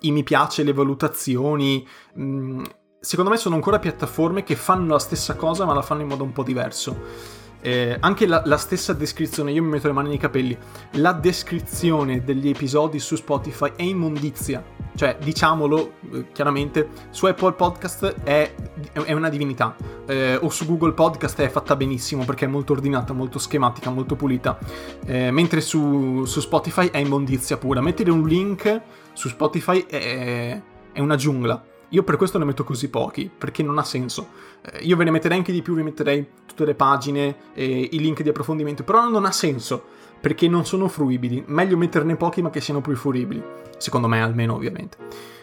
I 0.00 0.10
mi 0.10 0.22
piace, 0.22 0.62
le 0.62 0.72
valutazioni. 0.72 1.86
Mh, 2.14 2.22
mm, 2.22 2.64
secondo 3.00 3.30
me 3.30 3.36
sono 3.36 3.54
ancora 3.54 3.78
piattaforme 3.78 4.42
che 4.42 4.56
fanno 4.56 4.92
la 4.92 4.98
stessa 4.98 5.36
cosa 5.36 5.64
ma 5.64 5.74
la 5.74 5.82
fanno 5.82 6.02
in 6.02 6.08
modo 6.08 6.24
un 6.24 6.32
po' 6.32 6.42
diverso. 6.42 7.44
Eh, 7.66 7.96
anche 7.98 8.28
la, 8.28 8.42
la, 8.44 8.58
stessa 8.58 8.92
descrizione, 8.92 9.50
io 9.50 9.60
mi 9.60 9.70
metto 9.70 9.88
le 9.88 9.92
mani 9.92 10.10
nei 10.10 10.18
capelli, 10.18 10.56
la 10.92 11.10
descrizione 11.12 12.22
degli 12.22 12.48
episodi 12.48 13.00
su 13.00 13.16
Spotify 13.16 13.72
è 13.74 13.82
immondizia. 13.82 14.62
Cioè, 14.94 15.16
diciamolo 15.20 15.94
eh, 16.12 16.26
chiaramente, 16.30 16.90
su 17.10 17.26
Apple 17.26 17.54
Podcast 17.54 18.22
è, 18.22 18.54
è 18.92 19.12
una 19.12 19.28
divinità. 19.28 19.74
Eh, 20.06 20.38
o 20.40 20.48
su 20.48 20.64
Google 20.64 20.92
Podcast 20.92 21.40
è 21.40 21.48
fatta 21.48 21.74
benissimo 21.74 22.24
perché 22.24 22.44
è 22.44 22.48
molto 22.48 22.72
ordinata, 22.72 23.12
molto 23.12 23.40
schematica, 23.40 23.90
molto 23.90 24.14
pulita. 24.14 24.56
Eh, 25.04 25.32
mentre 25.32 25.60
su, 25.60 26.24
su, 26.24 26.38
Spotify 26.38 26.90
è 26.90 26.98
immondizia 26.98 27.56
pura. 27.56 27.80
Mettere 27.80 28.12
un 28.12 28.28
link 28.28 28.80
su 29.12 29.26
Spotify 29.26 29.84
è, 29.86 30.62
è 30.92 31.00
una 31.00 31.16
giungla. 31.16 31.74
Io 31.90 32.02
per 32.02 32.16
questo 32.16 32.38
ne 32.38 32.44
metto 32.44 32.64
così 32.64 32.90
pochi, 32.90 33.30
perché 33.36 33.62
non 33.62 33.78
ha 33.78 33.84
senso. 33.84 34.28
Eh, 34.62 34.78
io 34.78 34.96
ve 34.96 35.04
ne 35.04 35.10
metterei 35.10 35.38
anche 35.38 35.52
di 35.52 35.62
più, 35.62 35.74
vi 35.74 35.82
metterei 35.82 36.26
tutte 36.46 36.64
le 36.64 36.74
pagine, 36.74 37.36
e 37.54 37.88
i 37.92 37.98
link 38.00 38.22
di 38.22 38.28
approfondimento, 38.28 38.82
però 38.82 39.08
non 39.08 39.24
ha 39.24 39.32
senso, 39.32 39.84
perché 40.20 40.48
non 40.48 40.64
sono 40.64 40.88
fruibili. 40.88 41.44
Meglio 41.46 41.76
metterne 41.76 42.16
pochi 42.16 42.42
ma 42.42 42.50
che 42.50 42.60
siano 42.60 42.80
fruibili, 42.82 43.42
secondo 43.78 44.08
me 44.08 44.20
almeno 44.20 44.54
ovviamente. 44.54 44.96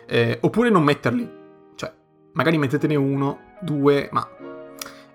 Eh, 0.06 0.38
oppure 0.42 0.70
non 0.70 0.84
metterli, 0.84 1.30
cioè 1.76 1.94
magari 2.34 2.58
mettetene 2.58 2.96
uno, 2.96 3.40
due, 3.62 4.10
ma 4.12 4.28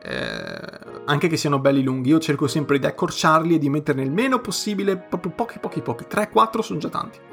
eh, 0.02 0.78
anche 1.04 1.28
che 1.28 1.36
siano 1.36 1.58
belli 1.58 1.82
lunghi, 1.82 2.08
io 2.10 2.18
cerco 2.18 2.46
sempre 2.46 2.78
di 2.78 2.86
accorciarli 2.86 3.54
e 3.54 3.58
di 3.58 3.68
metterne 3.68 4.02
il 4.02 4.10
meno 4.10 4.40
possibile, 4.40 4.96
proprio 4.96 5.32
pochi, 5.32 5.58
pochi, 5.58 5.82
pochi. 5.82 6.04
3-4 6.08 6.60
sono 6.60 6.78
già 6.78 6.88
tanti. 6.88 7.27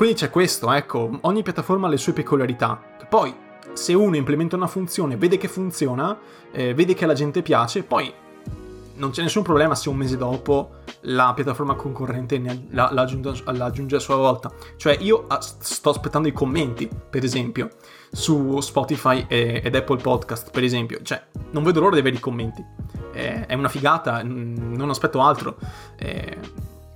Quindi 0.00 0.16
c'è 0.16 0.30
questo, 0.30 0.72
ecco, 0.72 1.18
ogni 1.20 1.42
piattaforma 1.42 1.86
ha 1.86 1.90
le 1.90 1.98
sue 1.98 2.14
peculiarità. 2.14 2.80
Poi, 3.06 3.34
se 3.74 3.92
uno 3.92 4.16
implementa 4.16 4.56
una 4.56 4.66
funzione, 4.66 5.18
vede 5.18 5.36
che 5.36 5.46
funziona, 5.46 6.18
eh, 6.50 6.72
vede 6.72 6.94
che 6.94 7.04
alla 7.04 7.12
gente 7.12 7.42
piace, 7.42 7.82
poi 7.82 8.10
non 8.94 9.10
c'è 9.10 9.20
nessun 9.20 9.42
problema 9.42 9.74
se 9.74 9.90
un 9.90 9.96
mese 9.96 10.16
dopo 10.16 10.76
la 11.00 11.34
piattaforma 11.34 11.74
concorrente 11.74 12.38
ne, 12.38 12.68
la, 12.70 12.88
la, 12.90 13.02
aggiunge, 13.02 13.42
la, 13.44 13.66
aggiunge, 13.66 13.96
a 13.96 13.98
sua 13.98 14.16
volta. 14.16 14.50
Cioè 14.78 14.96
io 15.00 15.26
sto 15.38 15.90
aspettando 15.90 16.28
i 16.28 16.32
commenti, 16.32 16.88
per 16.88 17.22
esempio, 17.22 17.68
su 18.10 18.58
Spotify 18.60 19.26
ed 19.28 19.74
Apple 19.74 20.00
Podcast, 20.00 20.50
per 20.50 20.64
esempio. 20.64 21.02
Cioè, 21.02 21.22
non 21.50 21.62
vedo 21.62 21.80
l'ora 21.80 21.92
di 21.92 22.00
avere 22.00 22.16
i 22.16 22.20
commenti. 22.20 22.64
Eh, 23.12 23.44
è 23.44 23.52
una 23.52 23.68
figata, 23.68 24.22
non 24.22 24.88
aspetto 24.88 25.20
altro. 25.20 25.58
Eh, 25.98 26.38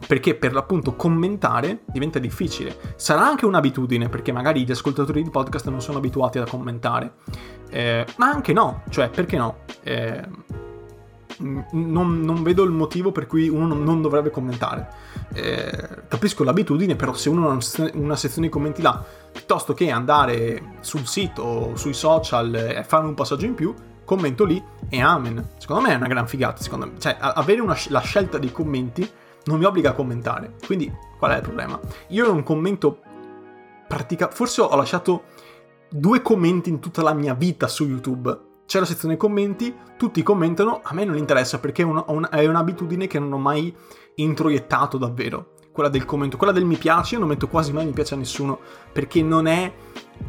perché 0.07 0.35
per 0.35 0.53
l'appunto 0.53 0.95
commentare 0.95 1.81
diventa 1.87 2.19
difficile. 2.19 2.77
Sarà 2.97 3.27
anche 3.27 3.47
un'abitudine, 3.47 4.09
perché 4.09 4.33
magari 4.33 4.65
gli 4.65 4.71
ascoltatori 4.71 5.23
di 5.23 5.31
podcast 5.31 5.69
non 5.69 5.81
sono 5.81 5.99
abituati 5.99 6.39
a 6.39 6.45
commentare, 6.45 7.15
eh, 7.71 8.07
ma 8.17 8.27
anche 8.27 8.53
no, 8.53 8.83
cioè 8.91 9.09
perché 9.09 9.37
no? 9.37 9.59
Eh, 9.83 10.23
non, 11.39 12.21
non, 12.21 12.43
vedo 12.43 12.63
il 12.63 12.71
motivo 12.71 13.11
per 13.11 13.27
cui 13.27 13.49
uno 13.49 13.75
non 13.75 14.03
dovrebbe 14.03 14.31
commentare. 14.31 14.89
Eh, 15.33 15.89
capisco 16.07 16.45
l'abitudine, 16.45 16.95
però 16.97 17.13
se 17.13 17.29
uno 17.29 17.51
ha 17.51 17.59
una 17.95 18.17
sezione 18.17 18.47
di 18.47 18.53
commenti 18.53 18.83
là, 18.83 19.03
piuttosto 19.33 19.75
che 19.75 19.91
andare 19.91 20.77
sul 20.81 21.07
sito 21.07 21.43
o 21.43 21.77
sui 21.77 21.95
social 21.95 22.55
e 22.55 22.85
fare 22.85 23.05
un 23.07 23.15
passaggio 23.15 23.47
in 23.47 23.55
più, 23.55 23.75
commento 24.05 24.45
lì 24.45 24.63
e 24.89 25.01
amen. 25.01 25.51
Secondo 25.57 25.83
me 25.83 25.93
è 25.93 25.97
una 25.97 26.07
gran 26.07 26.29
figata, 26.29 26.63
secondo 26.63 26.87
me. 26.87 26.93
Cioè, 26.99 27.17
avere 27.19 27.61
una, 27.61 27.77
la 27.89 28.01
scelta 28.01 28.39
dei 28.39 28.53
commenti 28.53 29.11
non 29.45 29.59
mi 29.59 29.65
obbliga 29.65 29.91
a 29.91 29.95
commentare. 29.95 30.55
Quindi 30.67 30.93
qual 31.19 31.33
è 31.33 31.37
il 31.37 31.43
problema? 31.43 31.79
Io 32.09 32.27
non 32.27 32.43
commento 32.43 33.01
pratica... 33.87 34.31
Forse 34.31 34.61
ho 34.61 34.77
lasciato 34.77 35.25
due 35.89 36.23
commenti 36.23 36.71
in 36.71 36.81
tutta 36.81 37.03
la 37.03 37.15
mia 37.15 37.35
vita 37.35 37.69
su 37.69 37.87
YouTube. 37.87 38.53
C'è 38.67 38.79
la 38.79 38.87
sezione 38.87 39.17
commenti, 39.17 39.75
tutti 39.97 40.23
commentano, 40.23 40.81
a 40.83 40.95
me 40.95 41.05
non 41.05 41.17
interessa 41.17 41.59
perché 41.59 41.83
è, 41.83 41.85
una, 41.85 42.29
è 42.31 42.47
un'abitudine 42.47 43.07
che 43.07 43.19
non 43.19 43.33
ho 43.33 43.39
mai 43.39 43.75
introiettato 44.17 44.97
davvero. 44.97 45.53
Quella 45.71 45.91
del 45.91 46.05
commento, 46.05 46.37
quella 46.37 46.53
del 46.53 46.65
mi 46.65 46.77
piace, 46.77 47.15
io 47.15 47.21
non 47.21 47.29
metto 47.29 47.49
quasi 47.49 47.73
mai 47.73 47.85
mi 47.85 47.93
piace 47.93 48.15
a 48.15 48.17
nessuno 48.17 48.61
perché 48.93 49.23
non 49.23 49.47
è 49.47 49.73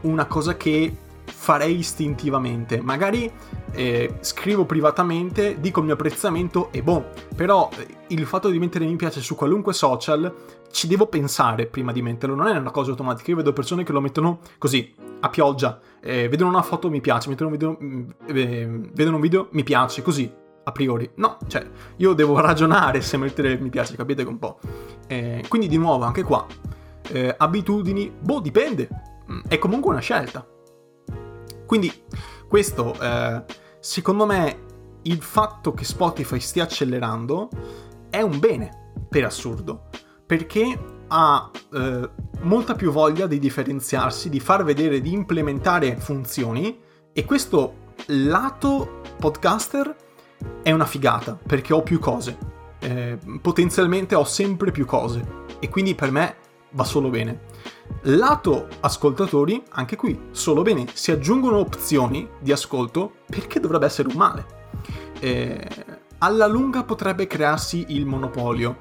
una 0.02 0.26
cosa 0.26 0.58
che 0.58 0.94
farei 1.26 1.78
istintivamente. 1.78 2.82
Magari 2.82 3.32
eh, 3.72 4.18
scrivo 4.22 4.66
privatamente, 4.66 5.60
dico 5.60 5.80
il 5.80 5.86
mio 5.86 5.96
apprezzamento 5.96 6.72
e 6.72 6.82
boh, 6.82 7.10
però 7.36 7.70
eh, 7.78 7.88
il 8.08 8.26
fatto 8.26 8.50
di 8.50 8.60
mettere 8.60 8.86
mi 8.86 8.96
piace 8.96 9.22
su 9.22 9.36
qualunque 9.36 9.74
social 9.74 10.34
ci 10.72 10.88
devo 10.88 11.08
pensare 11.08 11.68
prima 11.68 11.92
di 11.92 12.02
metterlo, 12.02 12.36
non 12.36 12.48
è 12.48 12.58
una 12.58 12.72
cosa 12.72 12.92
automatica. 12.92 13.32
Io 13.32 13.38
vedo 13.38 13.54
persone 13.54 13.84
che 13.84 13.92
lo 13.92 14.02
mettono 14.02 14.40
così, 14.58 14.94
a 15.22 15.30
pioggia, 15.30 15.80
eh, 16.02 16.28
vedono 16.28 16.50
una 16.50 16.62
foto 16.62 16.90
mi 16.90 17.02
piace, 17.02 17.30
un 17.30 17.52
video, 17.52 17.78
mm, 17.82 18.10
eh, 18.28 18.68
vedono 18.94 19.16
un 19.16 19.22
video 19.22 19.48
mi 19.52 19.64
piace, 19.64 20.02
così, 20.02 20.32
a 20.64 20.72
priori. 20.72 21.10
No, 21.16 21.38
cioè, 21.48 21.66
io 21.98 22.14
devo 22.14 22.40
ragionare 22.42 23.02
se 23.02 23.18
mettere 23.18 23.58
mi 23.58 23.70
piace, 23.70 23.96
capite 23.96 24.24
un 24.24 24.38
po'. 24.38 24.60
Eh, 25.08 25.44
quindi 25.48 25.68
di 25.68 25.78
nuovo, 25.78 26.04
anche 26.04 26.24
qua, 26.24 26.46
eh, 27.10 27.34
abitudini, 27.38 28.12
boh, 28.20 28.40
dipende. 28.40 28.90
Mm, 29.32 29.40
è 29.48 29.58
comunque 29.58 29.92
una 29.92 30.02
scelta. 30.02 30.46
Quindi 31.66 31.92
questo, 32.48 33.00
eh, 33.00 33.44
secondo 33.80 34.26
me, 34.26 34.64
il 35.04 35.22
fatto 35.22 35.74
che 35.74 35.84
Spotify 35.84 36.40
stia 36.40 36.64
accelerando 36.64 37.50
è 38.10 38.22
un 38.22 38.40
bene, 38.40 38.86
per 39.10 39.26
assurdo, 39.26 39.90
perché 40.26 40.78
ha 41.08 41.52
eh, 41.74 42.10
molta 42.42 42.76
più 42.76 42.92
voglia 42.92 43.28
di 43.28 43.40
differenziarsi, 43.40 44.30
di 44.30 44.40
far 44.40 44.64
vedere, 44.64 45.02
di 45.02 45.14
implementare 45.14 45.98
funzioni 45.98 46.80
e 47.14 47.26
questo 47.26 47.94
lato 48.08 49.02
podcaster 49.18 49.96
è 50.62 50.72
una 50.72 50.86
figata 50.86 51.38
perché 51.46 51.74
ho 51.74 51.82
più 51.82 52.00
cose. 52.00 52.54
Eh, 52.80 53.18
potenzialmente 53.42 54.16
ho 54.16 54.26
sempre 54.26 54.72
più 54.72 54.86
cose 54.86 55.46
e 55.60 55.70
quindi 55.70 55.96
per 55.96 56.12
me 56.12 56.36
va 56.72 56.84
solo 56.84 57.10
bene. 57.10 57.42
Lato 58.08 58.68
ascoltatori, 58.82 59.64
anche 59.72 59.96
qui, 59.96 60.28
solo 60.30 60.62
bene, 60.62 60.86
si 60.94 61.10
aggiungono 61.10 61.58
opzioni 61.58 62.30
di 62.40 62.52
ascolto 62.52 63.14
perché 63.26 63.60
dovrebbe 63.60 63.88
essere 63.88 64.10
un 64.10 64.14
male. 64.16 64.46
Eh, 65.20 65.68
alla 66.20 66.46
lunga 66.46 66.84
potrebbe 66.84 67.26
crearsi 67.26 67.86
il 67.90 68.06
monopolio. 68.06 68.78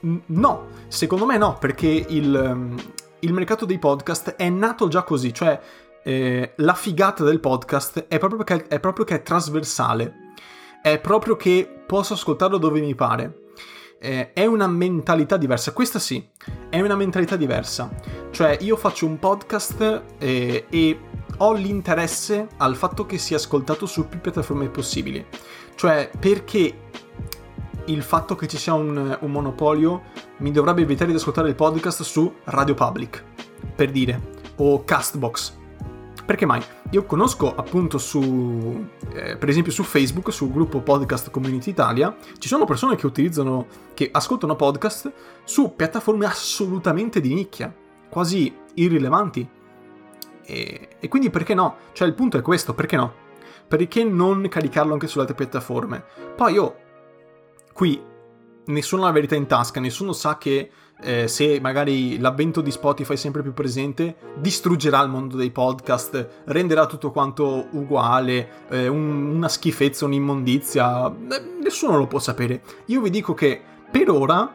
No, 0.00 0.66
secondo 0.88 1.24
me 1.24 1.38
no, 1.38 1.56
perché 1.58 1.86
il, 1.86 2.74
il 3.20 3.32
mercato 3.32 3.64
dei 3.64 3.78
podcast 3.78 4.34
è 4.34 4.50
nato 4.50 4.88
già 4.88 5.02
così, 5.02 5.32
cioè 5.32 5.58
eh, 6.04 6.52
la 6.56 6.74
figata 6.74 7.24
del 7.24 7.40
podcast 7.40 8.04
è 8.06 8.18
proprio, 8.18 8.44
che, 8.44 8.66
è 8.66 8.80
proprio 8.80 9.06
che 9.06 9.14
è 9.14 9.22
trasversale, 9.22 10.14
è 10.82 10.98
proprio 11.00 11.36
che 11.36 11.84
posso 11.86 12.12
ascoltarlo 12.12 12.58
dove 12.58 12.80
mi 12.80 12.94
pare. 12.94 13.46
Eh, 14.00 14.32
è 14.32 14.46
una 14.46 14.68
mentalità 14.68 15.36
diversa, 15.36 15.72
questa 15.72 15.98
sì, 15.98 16.26
è 16.70 16.80
una 16.80 16.94
mentalità 16.94 17.36
diversa. 17.36 17.90
Cioè 18.30 18.58
io 18.60 18.76
faccio 18.76 19.06
un 19.06 19.18
podcast 19.18 20.02
eh, 20.18 20.66
e 20.68 21.00
ho 21.38 21.52
l'interesse 21.52 22.46
al 22.58 22.76
fatto 22.76 23.06
che 23.06 23.18
sia 23.18 23.36
ascoltato 23.36 23.86
su 23.86 24.08
più 24.08 24.20
piattaforme 24.20 24.68
possibili. 24.68 25.24
Cioè 25.74 26.10
perché 26.18 26.86
il 27.86 28.02
fatto 28.02 28.36
che 28.36 28.46
ci 28.46 28.56
sia 28.56 28.74
un, 28.74 29.18
un 29.20 29.30
monopolio 29.30 30.02
mi 30.38 30.50
dovrebbe 30.50 30.82
evitare 30.82 31.10
di 31.10 31.16
ascoltare 31.16 31.48
il 31.48 31.54
podcast 31.54 32.02
su 32.02 32.32
Radio 32.44 32.74
Public, 32.74 33.24
per 33.74 33.90
dire, 33.90 34.20
o 34.56 34.84
Castbox. 34.84 35.57
Perché 36.28 36.44
mai? 36.44 36.62
Io 36.90 37.06
conosco 37.06 37.54
appunto 37.54 37.96
su, 37.96 38.86
eh, 39.14 39.38
per 39.38 39.48
esempio 39.48 39.72
su 39.72 39.82
Facebook, 39.82 40.30
sul 40.30 40.52
gruppo 40.52 40.82
Podcast 40.82 41.30
Community 41.30 41.70
Italia, 41.70 42.14
ci 42.36 42.48
sono 42.48 42.66
persone 42.66 42.96
che 42.96 43.06
utilizzano, 43.06 43.66
che 43.94 44.10
ascoltano 44.12 44.54
podcast 44.54 45.10
su 45.44 45.74
piattaforme 45.74 46.26
assolutamente 46.26 47.22
di 47.22 47.32
nicchia, 47.32 47.74
quasi 48.10 48.54
irrilevanti. 48.74 49.48
E, 50.44 50.88
e 51.00 51.08
quindi 51.08 51.30
perché 51.30 51.54
no? 51.54 51.76
Cioè 51.92 52.06
il 52.06 52.12
punto 52.12 52.36
è 52.36 52.42
questo, 52.42 52.74
perché 52.74 52.96
no? 52.96 53.10
Perché 53.66 54.04
non 54.04 54.46
caricarlo 54.50 54.92
anche 54.92 55.06
sulle 55.06 55.22
altre 55.22 55.34
piattaforme? 55.34 56.04
Poi 56.36 56.52
io 56.52 56.76
Qui 57.78 58.02
nessuno 58.68 59.02
ha 59.02 59.06
la 59.06 59.12
verità 59.12 59.34
in 59.34 59.46
tasca, 59.46 59.80
nessuno 59.80 60.12
sa 60.12 60.38
che 60.38 60.70
eh, 61.00 61.28
se 61.28 61.60
magari 61.60 62.18
l'avvento 62.18 62.60
di 62.60 62.70
Spotify 62.70 63.12
è 63.12 63.16
sempre 63.16 63.42
più 63.42 63.52
presente, 63.52 64.16
distruggerà 64.36 65.00
il 65.02 65.10
mondo 65.10 65.36
dei 65.36 65.50
podcast, 65.50 66.42
renderà 66.44 66.86
tutto 66.86 67.10
quanto 67.10 67.68
uguale, 67.72 68.66
eh, 68.70 68.88
un, 68.88 69.34
una 69.34 69.48
schifezza, 69.48 70.04
un'immondizia, 70.04 71.08
eh, 71.08 71.42
nessuno 71.62 71.96
lo 71.96 72.06
può 72.06 72.18
sapere. 72.18 72.62
Io 72.86 73.00
vi 73.00 73.10
dico 73.10 73.34
che 73.34 73.60
per 73.90 74.10
ora 74.10 74.54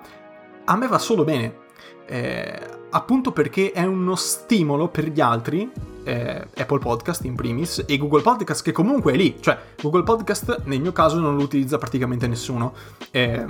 a 0.66 0.76
me 0.76 0.88
va 0.88 1.00
solo 1.00 1.24
bene, 1.24 1.62
eh, 2.06 2.60
appunto 2.90 3.32
perché 3.32 3.72
è 3.72 3.86
uno 3.86 4.16
stimolo 4.16 4.90
per 4.90 5.08
gli 5.08 5.22
altri 5.22 5.72
eh, 6.04 6.46
Apple 6.56 6.80
Podcast 6.80 7.24
in 7.26 7.36
primis 7.36 7.84
e 7.88 7.98
Google 7.98 8.22
Podcast 8.22 8.64
che 8.64 8.72
comunque 8.72 9.14
è 9.14 9.16
lì, 9.16 9.38
cioè 9.40 9.58
Google 9.82 10.04
Podcast 10.04 10.64
nel 10.66 10.82
mio 10.82 10.92
caso 10.92 11.20
non 11.20 11.36
lo 11.36 11.44
utilizza 11.44 11.78
praticamente 11.78 12.28
nessuno, 12.28 12.74
eh, 13.12 13.46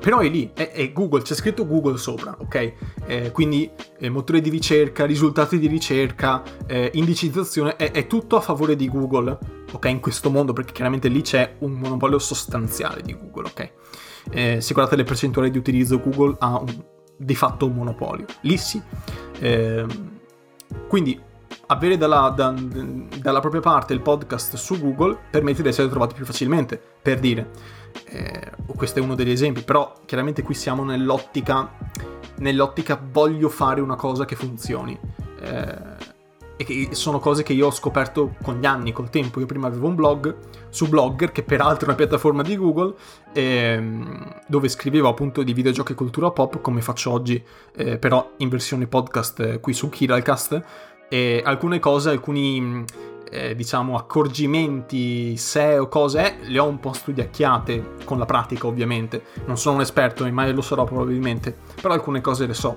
però 0.00 0.18
è 0.18 0.28
lì, 0.28 0.50
è, 0.54 0.70
è, 0.70 0.92
Google, 0.92 1.22
c'è 1.22 1.34
scritto 1.34 1.66
Google 1.66 1.96
sopra, 1.96 2.36
ok? 2.38 2.72
Eh, 3.06 3.32
quindi 3.32 3.70
eh, 3.98 4.08
motore 4.08 4.40
di 4.40 4.50
ricerca, 4.50 5.04
risultati 5.04 5.58
di 5.58 5.66
ricerca, 5.66 6.42
eh, 6.66 6.90
indicizzazione, 6.94 7.76
è, 7.76 7.90
è 7.90 8.06
tutto 8.06 8.36
a 8.36 8.40
favore 8.40 8.76
di 8.76 8.88
Google, 8.88 9.38
ok? 9.72 9.84
In 9.86 10.00
questo 10.00 10.30
mondo 10.30 10.52
perché 10.52 10.72
chiaramente 10.72 11.08
lì 11.08 11.22
c'è 11.22 11.56
un 11.58 11.72
monopolio 11.72 12.18
sostanziale 12.18 13.02
di 13.02 13.16
Google, 13.16 13.48
ok? 13.48 13.70
Eh, 14.30 14.60
se 14.60 14.72
guardate 14.74 14.96
le 14.96 15.04
percentuali 15.04 15.50
di 15.50 15.58
utilizzo 15.58 16.00
Google 16.00 16.36
ha 16.38 16.58
un, 16.58 16.84
di 17.16 17.34
fatto 17.34 17.66
un 17.66 17.74
monopolio, 17.74 18.26
lì 18.42 18.56
sì. 18.56 18.80
Eh, 19.40 19.86
quindi 20.86 21.18
avere 21.68 21.96
dalla, 21.96 22.32
da, 22.34 22.52
dalla, 22.52 23.40
propria 23.40 23.60
parte 23.60 23.92
il 23.92 24.00
podcast 24.00 24.56
su 24.56 24.78
Google 24.78 25.16
permette 25.30 25.62
di 25.62 25.68
essere 25.68 25.88
trovati 25.88 26.14
più 26.14 26.24
facilmente, 26.24 26.80
per 27.00 27.18
dire. 27.18 27.50
Eh, 28.04 28.52
questo 28.76 28.98
è 28.98 29.02
uno 29.02 29.14
degli 29.14 29.30
esempi, 29.30 29.62
però 29.62 29.92
chiaramente 30.04 30.42
qui 30.42 30.54
siamo 30.54 30.84
nell'ottica, 30.84 31.70
nell'ottica 32.38 33.00
voglio 33.10 33.48
fare 33.48 33.80
una 33.80 33.96
cosa 33.96 34.24
che 34.24 34.36
funzioni. 34.36 34.98
Eh, 35.40 36.16
e 36.60 36.64
che 36.64 36.88
sono 36.90 37.20
cose 37.20 37.44
che 37.44 37.52
io 37.52 37.66
ho 37.68 37.70
scoperto 37.70 38.34
con 38.42 38.58
gli 38.58 38.66
anni, 38.66 38.90
col 38.90 39.10
tempo. 39.10 39.38
Io 39.38 39.46
prima 39.46 39.68
avevo 39.68 39.86
un 39.86 39.94
blog 39.94 40.34
su 40.70 40.88
Blogger, 40.88 41.30
che 41.30 41.44
peraltro 41.44 41.82
è 41.82 41.88
una 41.88 41.94
piattaforma 41.94 42.42
di 42.42 42.56
Google, 42.56 42.94
ehm, 43.32 44.40
dove 44.48 44.68
scrivevo 44.68 45.08
appunto 45.08 45.44
di 45.44 45.52
videogiochi 45.52 45.92
e 45.92 45.94
cultura 45.94 46.32
pop, 46.32 46.60
come 46.60 46.82
faccio 46.82 47.12
oggi, 47.12 47.40
eh, 47.76 47.98
però 47.98 48.32
in 48.38 48.48
versione 48.48 48.88
podcast 48.88 49.38
eh, 49.38 49.60
qui 49.60 49.72
su 49.72 49.88
Kiralcast 49.88 50.64
e 51.08 51.42
alcune 51.44 51.78
cose, 51.78 52.10
alcuni 52.10 52.84
eh, 53.30 53.54
diciamo 53.54 53.96
accorgimenti, 53.96 55.36
se 55.36 55.78
o 55.78 55.88
cose, 55.88 56.38
le 56.42 56.58
ho 56.58 56.66
un 56.66 56.80
po' 56.80 56.92
studiacchiate 56.92 57.96
con 58.04 58.18
la 58.18 58.24
pratica 58.24 58.66
ovviamente. 58.66 59.24
Non 59.46 59.58
sono 59.58 59.76
un 59.76 59.82
esperto 59.82 60.24
e 60.24 60.30
mai 60.30 60.52
lo 60.52 60.62
sarò 60.62 60.84
probabilmente, 60.84 61.56
però 61.80 61.94
alcune 61.94 62.20
cose 62.20 62.46
le 62.46 62.54
so. 62.54 62.76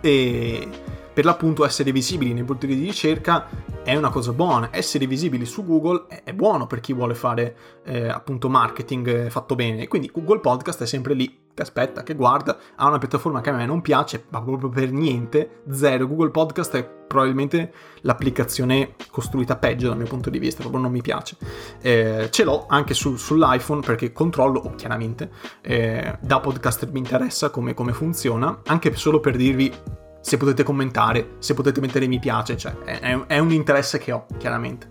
E 0.00 0.68
per 1.12 1.24
l'appunto 1.24 1.64
essere 1.64 1.92
visibili 1.92 2.34
nei 2.34 2.42
motori 2.42 2.76
di 2.76 2.84
ricerca 2.84 3.48
è 3.82 3.94
una 3.96 4.10
cosa 4.10 4.32
buona. 4.32 4.68
Essere 4.72 5.06
visibili 5.06 5.46
su 5.46 5.64
Google 5.64 6.06
è, 6.24 6.32
buono 6.32 6.66
per 6.66 6.80
chi 6.80 6.92
vuole 6.92 7.14
fare 7.14 7.56
eh, 7.84 8.08
appunto 8.08 8.48
marketing 8.48 9.28
fatto 9.28 9.54
bene. 9.54 9.88
Quindi 9.88 10.10
Google 10.12 10.40
Podcast 10.40 10.82
è 10.82 10.86
sempre 10.86 11.14
lì 11.14 11.44
che 11.56 11.62
aspetta, 11.62 12.02
che 12.02 12.14
guarda, 12.14 12.58
ha 12.74 12.86
una 12.86 12.98
piattaforma 12.98 13.40
che 13.40 13.48
a 13.48 13.54
me 13.54 13.64
non 13.64 13.80
piace, 13.80 14.26
ma 14.28 14.42
proprio 14.42 14.68
per 14.68 14.92
niente, 14.92 15.62
zero. 15.70 16.06
Google 16.06 16.28
Podcast 16.28 16.76
è 16.76 16.84
probabilmente 16.86 17.72
l'applicazione 18.02 18.94
costruita 19.10 19.56
peggio 19.56 19.88
dal 19.88 19.96
mio 19.96 20.06
punto 20.06 20.28
di 20.28 20.38
vista, 20.38 20.60
proprio 20.60 20.82
non 20.82 20.92
mi 20.92 21.00
piace. 21.00 21.38
Eh, 21.80 22.28
ce 22.30 22.44
l'ho 22.44 22.66
anche 22.68 22.92
su, 22.92 23.16
sull'iPhone 23.16 23.80
perché 23.80 24.12
controllo, 24.12 24.58
oh, 24.58 24.74
chiaramente, 24.74 25.30
eh, 25.62 26.18
da 26.20 26.40
podcaster 26.40 26.92
mi 26.92 26.98
interessa 26.98 27.48
come, 27.48 27.72
come 27.72 27.94
funziona, 27.94 28.60
anche 28.66 28.94
solo 28.94 29.18
per 29.18 29.34
dirvi 29.36 29.72
se 30.20 30.36
potete 30.36 30.62
commentare, 30.62 31.36
se 31.38 31.54
potete 31.54 31.80
mettere 31.80 32.06
mi 32.06 32.18
piace, 32.18 32.58
cioè 32.58 32.76
è, 32.80 33.18
è 33.28 33.38
un 33.38 33.50
interesse 33.50 33.96
che 33.96 34.12
ho, 34.12 34.26
chiaramente. 34.36 34.90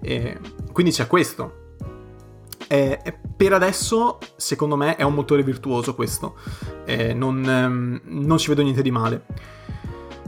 Eh, 0.00 0.40
quindi 0.72 0.92
c'è 0.92 1.06
questo. 1.06 1.63
Eh, 2.66 3.18
per 3.36 3.52
adesso, 3.52 4.18
secondo 4.36 4.76
me, 4.76 4.96
è 4.96 5.02
un 5.02 5.14
motore 5.14 5.42
virtuoso 5.42 5.94
questo. 5.94 6.34
Eh, 6.84 7.14
non, 7.14 7.44
ehm, 7.44 8.00
non, 8.04 8.38
ci 8.38 8.48
vedo 8.48 8.62
niente 8.62 8.82
di 8.82 8.90
male. 8.90 9.24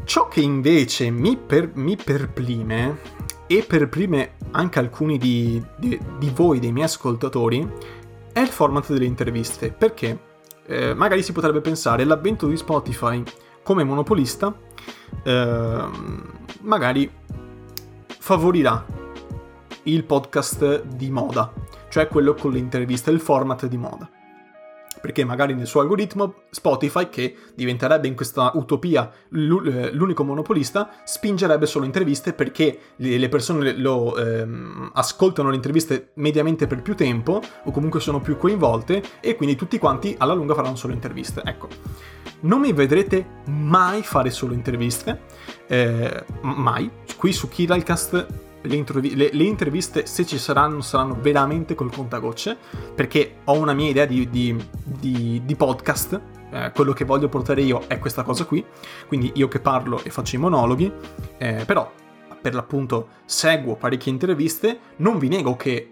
Ciò 0.05 0.29
che 0.29 0.41
invece 0.41 1.11
mi, 1.11 1.37
per, 1.37 1.73
mi 1.75 1.97
perplime, 1.97 2.99
e 3.47 3.65
perplime 3.67 4.35
anche 4.53 4.79
alcuni 4.79 5.19
di, 5.19 5.63
di, 5.77 5.99
di, 6.19 6.31
voi, 6.35 6.61
dei 6.61 6.73
miei 6.73 6.87
ascoltatori, 6.87 7.69
è 8.33 8.41
il 8.41 8.49
format 8.49 8.93
delle 8.93 9.05
interviste. 9.07 9.73
Perché? 9.73 10.19
Eh, 10.67 10.95
magari 10.95 11.23
si 11.23 11.33
potrebbe 11.33 11.61
pensare 11.61 12.05
l'avvento 12.05 12.47
di 12.47 12.57
Spotify 12.57 13.23
come 13.63 13.85
monopolista 13.85 14.65
ehm, 15.23 16.33
magari 16.63 17.11
favorirà 18.07 18.85
il 19.85 20.05
podcast 20.05 20.85
di 20.85 21.11
moda 21.11 21.53
cioè 21.97 22.09
quello 22.09 22.35
con 22.35 22.53
le 22.53 22.59
interviste, 22.59 23.11
il 23.11 23.21
format 23.21 23.65
di 23.65 23.79
moda. 23.79 24.07
Perché 25.01 25.25
magari 25.25 25.55
nel 25.55 25.67
suo 25.67 25.81
algoritmo 25.81 26.43
Spotify, 26.51 27.09
che 27.09 27.35
diventerebbe 27.55 28.07
in 28.07 28.15
questa 28.15 28.51
utopia 28.53 29.11
eh, 29.11 29.91
l'unico 29.93 30.23
monopolista, 30.23 30.91
spingerebbe 31.05 31.65
solo 31.65 31.87
interviste 31.87 32.35
perché 32.35 32.79
le 32.97 33.29
persone 33.31 33.73
lo 33.79 34.15
ehm, 34.15 34.91
ascoltano 34.93 35.49
le 35.49 35.57
interviste 35.57 36.11
mediamente 36.17 36.67
per 36.67 36.83
più 36.83 36.95
tempo 36.95 37.41
o 37.65 37.71
comunque 37.71 38.01
sono 38.01 38.21
più 38.21 38.37
coinvolte 38.37 39.03
e 39.23 39.37
quindi 39.37 39.57
tutti 39.57 39.79
quanti 39.79 40.15
alla 40.19 40.35
lunga 40.35 40.53
faranno 40.53 40.77
solo 40.77 40.93
interviste. 40.93 41.41
Ecco, 41.47 41.69
non 42.41 42.61
mi 42.61 42.75
vedrete 42.75 43.25
mai 43.47 44.03
fare 44.03 44.29
solo 44.29 44.53
interviste, 44.53 45.23
eh, 45.67 46.25
mai. 46.43 46.91
Qui 47.17 47.33
su 47.33 47.49
Kiralcast 47.49 48.45
le, 48.67 48.77
intervi- 48.77 49.15
le, 49.15 49.31
le, 49.33 49.45
interviste, 49.45 50.07
se 50.07 50.27
ci 50.27 50.39
saranno, 50.39 50.81
saranno 50.81 51.17
veramente 51.21 51.75
col 51.75 51.93
contagocce, 51.93 52.57
perché 52.95 53.37
ho 53.45 53.59
una 53.59 53.73
mia 53.73 53.89
idea 53.89 54.07
di, 54.07 54.29
di, 54.29 54.57
di, 54.85 55.43
di 55.45 55.57
podcast. 55.57 56.21
Eh, 56.51 56.73
quello 56.75 56.93
che 56.93 57.05
voglio 57.05 57.29
portare 57.29 57.63
io 57.63 57.83
è 57.87 57.99
questa 57.99 58.23
cosa 58.23 58.45
qui, 58.45 58.65
quindi 59.09 59.33
io 59.35 59.49
che 59.49 59.59
parlo 59.59 60.03
e 60.03 60.11
faccio 60.11 60.37
i 60.37 60.39
monologhi, 60.39 60.91
eh, 61.39 61.65
però 61.67 61.91
per 62.41 62.55
l'appunto 62.55 63.09
seguo 63.25 63.75
parecchie 63.75 64.13
interviste, 64.13 64.79
non 64.97 65.19
vi 65.19 65.29
nego 65.29 65.57
che 65.57 65.91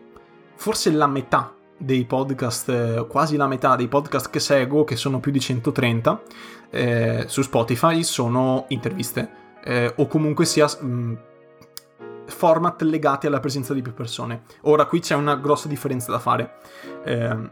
forse 0.55 0.93
la 0.93 1.09
metà 1.09 1.55
dei 1.77 2.05
podcast, 2.05 2.69
eh, 2.69 3.07
quasi 3.09 3.37
la 3.37 3.47
metà 3.47 3.77
dei 3.77 3.89
podcast 3.89 4.31
che 4.31 4.41
seguo, 4.41 4.85
che 4.85 4.97
sono 4.97 5.21
più 5.21 5.33
di 5.33 5.41
130, 5.41 6.23
eh, 6.71 7.25
su 7.27 7.43
Spotify 7.43 8.03
sono 8.03 8.67
interviste. 8.69 9.43
Eh, 9.65 9.93
o 9.97 10.07
comunque 10.07 10.45
sia 10.45 10.67
mh, 10.67 11.17
format 12.27 12.83
legati 12.83 13.27
alla 13.27 13.41
presenza 13.41 13.75
di 13.75 13.83
più 13.83 13.95
persone. 13.95 14.43
Ora 14.63 14.87
qui 14.87 15.01
c'è 15.01 15.15
una 15.15 15.37
grossa 15.37 15.69
differenza 15.69 16.11
da 16.11 16.19
fare. 16.19 16.57
Eh, 17.05 17.51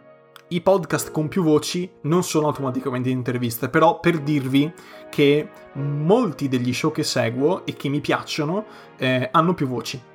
I 0.49 0.61
podcast 0.61 1.11
con 1.11 1.29
più 1.29 1.43
voci 1.43 1.91
non 2.03 2.23
sono 2.23 2.47
automaticamente 2.47 3.09
interviste, 3.09 3.69
però 3.69 4.01
per 4.01 4.21
dirvi 4.21 4.73
che 5.11 5.49
molti 5.75 6.49
degli 6.49 6.73
show 6.73 6.93
che 6.93 7.03
seguo 7.03 7.65
e 7.65 7.75
che 7.75 7.89
mi 7.89 8.01
piacciono 8.01 8.65
eh, 8.97 9.29
hanno 9.33 9.55
più 9.55 9.67
voci. 9.67 10.11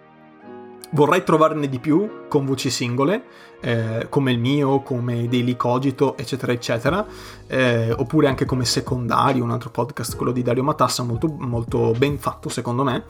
Vorrei 0.91 1.23
trovarne 1.23 1.67
di 1.67 1.79
più 1.79 2.27
con 2.27 2.45
voci 2.45 2.69
singole, 2.69 3.23
eh, 3.59 4.07
come 4.09 4.31
il 4.31 4.39
mio, 4.39 4.81
come 4.81 5.27
Daily 5.27 5.55
Cogito, 5.57 6.15
eccetera, 6.17 6.51
eccetera, 6.51 7.05
eh, 7.47 7.91
oppure 7.91 8.27
anche 8.27 8.45
come 8.45 8.63
secondario, 8.63 9.43
un 9.43 9.51
altro 9.51 9.69
podcast, 9.69 10.15
quello 10.15 10.31
di 10.31 10.41
Dario 10.41 10.63
Matassa, 10.63 11.03
molto, 11.03 11.27
molto 11.27 11.91
ben 11.91 12.17
fatto 12.17 12.49
secondo 12.49 12.83
me, 12.83 13.03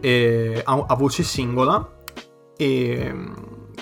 eh, 0.00 0.60
a, 0.64 0.84
a, 0.86 0.94
voce 0.94 1.22
singola. 1.22 2.00
E 2.54 3.14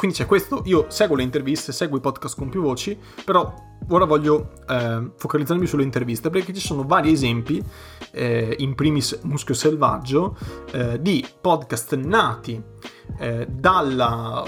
quindi 0.00 0.16
c'è 0.16 0.24
questo, 0.24 0.62
io 0.64 0.86
seguo 0.88 1.14
le 1.14 1.22
interviste, 1.22 1.72
seguo 1.72 1.98
i 1.98 2.00
podcast 2.00 2.34
con 2.34 2.48
più 2.48 2.62
voci, 2.62 2.98
però 3.22 3.52
ora 3.90 4.06
voglio 4.06 4.52
eh, 4.66 5.10
focalizzarmi 5.14 5.66
sulle 5.66 5.82
interviste 5.82 6.30
perché 6.30 6.54
ci 6.54 6.60
sono 6.66 6.84
vari 6.84 7.12
esempi, 7.12 7.62
eh, 8.12 8.56
in 8.60 8.74
primis 8.74 9.20
Muschio 9.24 9.52
Selvaggio, 9.52 10.38
eh, 10.72 11.02
di 11.02 11.22
podcast 11.38 11.96
nati 11.96 12.62
eh, 13.18 13.46
dalla, 13.46 14.42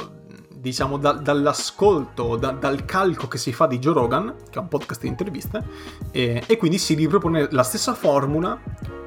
diciamo, 0.63 0.97
da, 0.97 1.11
dall'ascolto, 1.11 2.37
da, 2.37 2.53
dal 2.53 2.85
calco 2.85 3.27
che 3.27 3.37
si 3.37 3.53
fa 3.53 3.67
di 3.67 3.81
Joe 3.81 3.95
Rogan, 3.95 4.33
che 4.49 4.61
è 4.61 4.63
un 4.63 4.69
podcast 4.69 5.01
di 5.01 5.09
interviste, 5.09 5.61
e, 6.13 6.41
e 6.47 6.57
quindi 6.57 6.79
si 6.79 6.95
ripropone 6.95 7.49
la 7.51 7.65
stessa 7.65 7.95
formula 7.95 8.57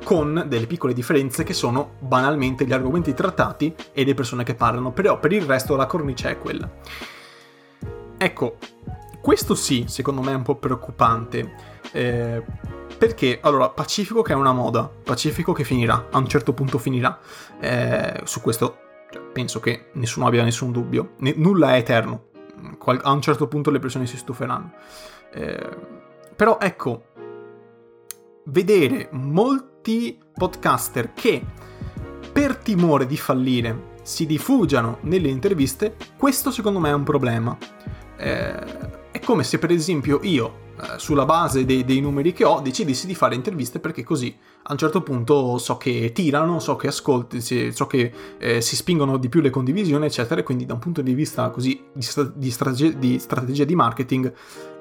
con 0.03 0.43
delle 0.47 0.67
piccole 0.67 0.91
differenze 0.91 1.45
che 1.45 1.53
sono 1.53 1.93
banalmente 1.99 2.65
gli 2.65 2.73
argomenti 2.73 3.13
trattati 3.13 3.73
e 3.93 4.03
le 4.03 4.13
persone 4.13 4.43
che 4.43 4.53
parlano, 4.53 4.91
però 4.91 5.17
per 5.17 5.31
il 5.31 5.43
resto 5.43 5.77
la 5.77 5.85
cornice 5.85 6.31
è 6.31 6.37
quella. 6.37 6.69
Ecco, 8.17 8.57
questo 9.21 9.55
sì, 9.55 9.85
secondo 9.87 10.21
me 10.21 10.33
è 10.33 10.35
un 10.35 10.43
po' 10.43 10.55
preoccupante. 10.55 11.55
Eh, 11.93 12.43
perché, 12.97 13.39
allora, 13.41 13.69
Pacifico 13.69 14.21
che 14.21 14.33
è 14.33 14.35
una 14.35 14.51
moda, 14.51 14.91
Pacifico 15.03 15.53
che 15.53 15.63
finirà, 15.63 16.07
a 16.11 16.17
un 16.17 16.27
certo 16.27 16.51
punto 16.51 16.77
finirà. 16.77 17.17
Eh, 17.61 18.21
su 18.25 18.41
questo 18.41 18.79
penso 19.32 19.60
che 19.60 19.89
nessuno 19.93 20.28
abbia 20.28 20.43
nessun 20.43 20.71
dubbio. 20.71 21.13
N- 21.19 21.34
nulla 21.38 21.75
è 21.75 21.78
eterno. 21.78 22.28
Qual- 22.78 23.01
a 23.04 23.12
un 23.12 23.21
certo 23.21 23.47
punto 23.47 23.71
le 23.71 23.80
persone 23.80 24.06
si 24.06 24.17
stuferanno. 24.17 24.73
Eh, 25.34 25.78
però 26.36 26.58
ecco, 26.60 27.06
vedere 28.45 29.10
molti 29.12 30.19
podcaster 30.34 31.13
che 31.13 31.43
per 32.32 32.58
timore 32.58 33.06
di 33.06 33.17
fallire 33.17 33.93
si 34.01 34.25
difugiano 34.25 34.97
nelle 35.01 35.30
interviste, 35.30 35.95
questo 36.17 36.51
secondo 36.51 36.80
me 36.80 36.89
è 36.89 36.93
un 36.93 37.04
problema. 37.04 37.58
Eh, 38.17 39.12
è 39.12 39.19
come 39.19 39.43
se 39.43 39.58
per 39.58 39.71
esempio 39.71 40.19
io 40.23 40.63
sulla 40.97 41.25
base 41.25 41.65
dei, 41.65 41.83
dei, 41.85 42.01
numeri 42.01 42.33
che 42.33 42.43
ho, 42.43 42.59
decidessi 42.59 43.07
di 43.07 43.15
fare 43.15 43.35
interviste 43.35 43.79
perché 43.79 44.03
così 44.03 44.35
a 44.63 44.71
un 44.71 44.77
certo 44.77 45.01
punto 45.01 45.57
so 45.57 45.77
che 45.77 46.11
tirano, 46.13 46.59
so 46.59 46.75
che 46.75 46.88
ascolti, 46.88 47.39
so 47.71 47.88
che 47.88 48.11
eh, 48.38 48.61
si 48.61 48.75
spingono 48.75 49.17
di 49.17 49.29
più 49.29 49.41
le 49.41 49.49
condivisioni, 49.49 50.05
eccetera. 50.05 50.41
E 50.41 50.43
quindi 50.43 50.65
da 50.65 50.73
un 50.73 50.79
punto 50.79 51.01
di 51.01 51.13
vista 51.13 51.49
così 51.49 51.81
di, 51.93 52.07
di, 52.33 52.51
strate- 52.51 52.97
di 52.97 53.19
strategia 53.19 53.63
di 53.63 53.75
marketing, 53.75 54.33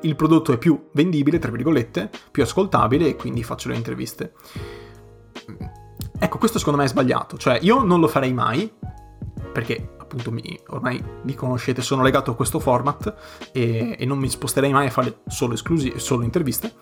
il 0.02 0.16
prodotto 0.16 0.52
è 0.52 0.58
più 0.58 0.88
vendibile, 0.92 1.38
tra 1.38 1.50
virgolette, 1.50 2.10
più 2.30 2.42
ascoltabile 2.42 3.08
e 3.08 3.16
quindi 3.16 3.42
faccio 3.42 3.68
le 3.68 3.76
interviste. 3.76 4.32
Ecco, 6.18 6.38
questo 6.38 6.58
secondo 6.58 6.78
me 6.78 6.86
è 6.86 6.88
sbagliato. 6.88 7.36
Cioè, 7.36 7.58
io 7.60 7.82
non 7.82 8.00
lo 8.00 8.08
farei 8.08 8.32
mai, 8.32 8.72
perché 9.52 9.93
appunto 10.14 10.30
mi, 10.30 10.58
ormai 10.68 11.02
mi 11.22 11.34
conoscete, 11.34 11.82
sono 11.82 12.02
legato 12.02 12.30
a 12.30 12.36
questo 12.36 12.60
format 12.60 13.14
e, 13.52 13.96
e 13.98 14.06
non 14.06 14.18
mi 14.18 14.28
sposterei 14.28 14.72
mai 14.72 14.86
a 14.86 14.90
fare 14.90 15.18
solo, 15.26 15.54
esclusi, 15.54 15.94
solo 15.96 16.22
interviste. 16.22 16.72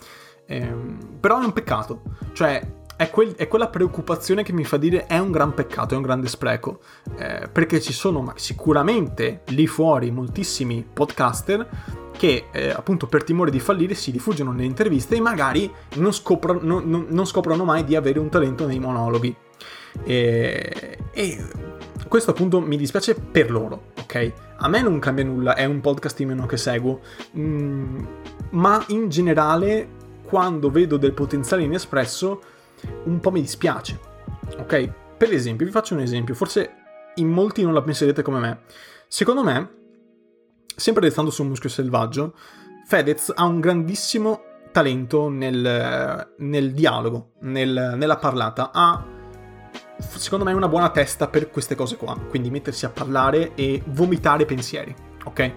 Ehm, 0.47 1.17
però 1.19 1.41
è 1.41 1.45
un 1.45 1.53
peccato, 1.53 2.03
cioè 2.33 2.67
è, 2.97 3.09
quel, 3.11 3.35
è, 3.35 3.49
quella 3.49 3.69
preoccupazione 3.69 4.43
che 4.43 4.53
mi 4.53 4.65
fa 4.65 4.77
dire 4.77 5.07
è 5.07 5.19
un 5.19 5.31
gran 5.31 5.55
peccato, 5.55 5.95
è 5.95 5.97
un 5.97 6.03
grande 6.03 6.29
spreco, 6.29 6.81
eh, 7.17 7.49
perché 7.51 7.81
ci 7.81 7.93
sono 7.93 8.33
sicuramente 8.37 9.43
lì 9.49 9.67
fuori 9.67 10.11
moltissimi 10.11 10.87
podcaster 10.93 11.69
che 12.17 12.49
eh, 12.53 12.71
appunto 12.71 13.07
per 13.07 13.25
timore 13.25 13.51
di 13.51 13.59
fallire 13.59 13.95
si 13.95 14.11
rifugiano 14.11 14.53
nelle 14.53 14.67
interviste 14.67 15.17
e 15.17 15.21
magari 15.21 15.73
non, 15.95 16.13
scopro, 16.13 16.59
non, 16.63 16.85
non, 16.87 17.07
non 17.09 17.27
scoprono 17.27 17.65
mai 17.65 17.85
di 17.85 17.97
avere 17.97 18.19
un 18.19 18.29
talento 18.29 18.67
nei 18.67 18.79
monologhi. 18.79 19.35
E, 20.05 20.99
e 21.13 21.45
questo 22.13 22.33
appunto 22.33 22.61
mi 22.61 22.77
dispiace 22.77 23.15
per 23.15 23.51
loro, 23.51 23.85
ok? 24.03 24.33
A 24.59 24.69
me 24.69 24.83
non 24.83 24.99
cambia 24.99 25.25
nulla, 25.25 25.55
è 25.55 25.65
un 25.65 25.81
podcast 25.81 26.21
in 26.21 26.29
meno 26.29 26.45
che 26.45 26.59
seguo, 26.59 27.01
mm, 27.39 28.05
ma 28.51 28.85
in 28.89 29.09
generale 29.09 29.89
quando 30.23 30.71
vedo 30.71 30.99
del 30.99 31.15
potenziale 31.15 31.63
inespresso 31.63 32.43
un 33.05 33.19
po' 33.19 33.31
mi 33.31 33.41
dispiace, 33.41 33.99
ok? 34.59 34.93
Per 35.17 35.33
esempio, 35.33 35.65
vi 35.65 35.73
faccio 35.73 35.95
un 35.95 36.01
esempio, 36.01 36.35
forse 36.35 36.75
in 37.15 37.31
molti 37.31 37.63
non 37.63 37.73
la 37.73 37.81
penserete 37.81 38.21
come 38.21 38.41
me. 38.41 38.61
Secondo 39.09 39.43
me, 39.43 39.71
sempre 40.67 41.05
restando 41.05 41.31
sul 41.31 41.47
muschio 41.47 41.71
selvaggio, 41.71 42.35
Fedez 42.89 43.33
ha 43.35 43.47
un 43.47 43.59
grandissimo 43.59 44.43
talento 44.71 45.31
nel, 45.31 46.35
nel 46.37 46.73
dialogo, 46.73 47.31
nel, 47.41 47.95
nella 47.97 48.19
parlata. 48.19 48.71
Ha 48.71 49.12
secondo 50.17 50.45
me, 50.45 50.53
una 50.53 50.69
buona 50.69 50.91
testa 50.91 51.29
per 51.29 51.51
queste 51.51 51.75
cose 51.75 51.97
qua. 51.97 52.17
Quindi 52.29 52.51
mettersi 52.51 52.85
a 52.85 52.91
parlare 52.91 53.55
e 53.55 53.83
vomitare 53.87 54.45
pensieri, 54.45 54.95
ok? 55.25 55.53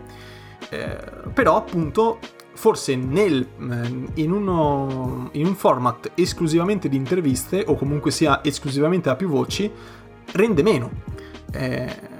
Eh, 0.70 0.98
però, 1.34 1.58
appunto, 1.58 2.20
forse 2.54 2.96
nel, 2.96 3.42
eh, 3.42 4.22
in, 4.22 4.32
uno, 4.32 5.30
in 5.34 5.46
un 5.48 5.56
format 5.56 6.12
esclusivamente 6.16 6.90
di 6.90 6.96
interviste, 6.96 7.64
o 7.68 7.76
comunque 7.76 8.12
sia 8.12 8.44
esclusivamente 8.44 9.10
a 9.10 9.16
più 9.16 9.28
voci, 9.28 9.72
rende 10.32 10.64
meno. 10.64 10.92
Eh, 11.52 12.14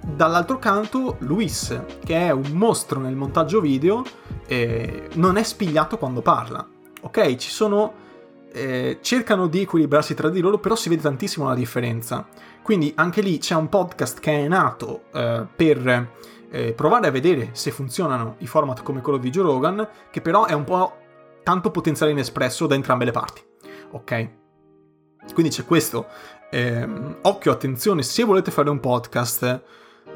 dall'altro 0.00 0.58
canto, 0.58 1.16
Luis, 1.20 1.78
che 2.04 2.26
è 2.26 2.30
un 2.30 2.50
mostro 2.52 3.00
nel 3.00 3.14
montaggio 3.14 3.60
video, 3.60 4.04
eh, 4.46 5.08
non 5.14 5.36
è 5.36 5.42
spigliato 5.42 5.98
quando 5.98 6.22
parla. 6.22 6.66
Ok, 7.02 7.36
ci 7.36 7.50
sono 7.50 8.06
eh, 8.52 8.98
cercano 9.00 9.46
di 9.46 9.62
equilibrarsi 9.62 10.14
tra 10.14 10.28
di 10.28 10.40
loro, 10.40 10.58
però 10.58 10.74
si 10.74 10.88
vede 10.88 11.02
tantissimo 11.02 11.48
la 11.48 11.54
differenza. 11.54 12.26
Quindi 12.62 12.92
anche 12.96 13.20
lì 13.20 13.38
c'è 13.38 13.54
un 13.54 13.68
podcast 13.68 14.20
che 14.20 14.44
è 14.44 14.48
nato 14.48 15.04
eh, 15.12 15.46
per 15.54 16.10
eh, 16.50 16.72
provare 16.72 17.06
a 17.06 17.10
vedere 17.10 17.50
se 17.52 17.70
funzionano 17.70 18.36
i 18.38 18.46
format 18.46 18.82
come 18.82 19.00
quello 19.00 19.18
di 19.18 19.30
Joe 19.30 19.44
Rogan, 19.44 19.88
che 20.10 20.20
però 20.20 20.46
è 20.46 20.52
un 20.52 20.64
po' 20.64 20.96
tanto 21.42 21.70
potenziale 21.70 22.12
inespresso 22.12 22.66
da 22.66 22.74
entrambe 22.74 23.04
le 23.04 23.10
parti. 23.10 23.42
Ok? 23.92 24.30
Quindi 25.32 25.50
c'è 25.50 25.64
questo. 25.64 26.06
Ehm, 26.50 27.18
occhio, 27.22 27.52
attenzione, 27.52 28.02
se 28.02 28.24
volete 28.24 28.50
fare 28.50 28.70
un 28.70 28.80
podcast, 28.80 29.62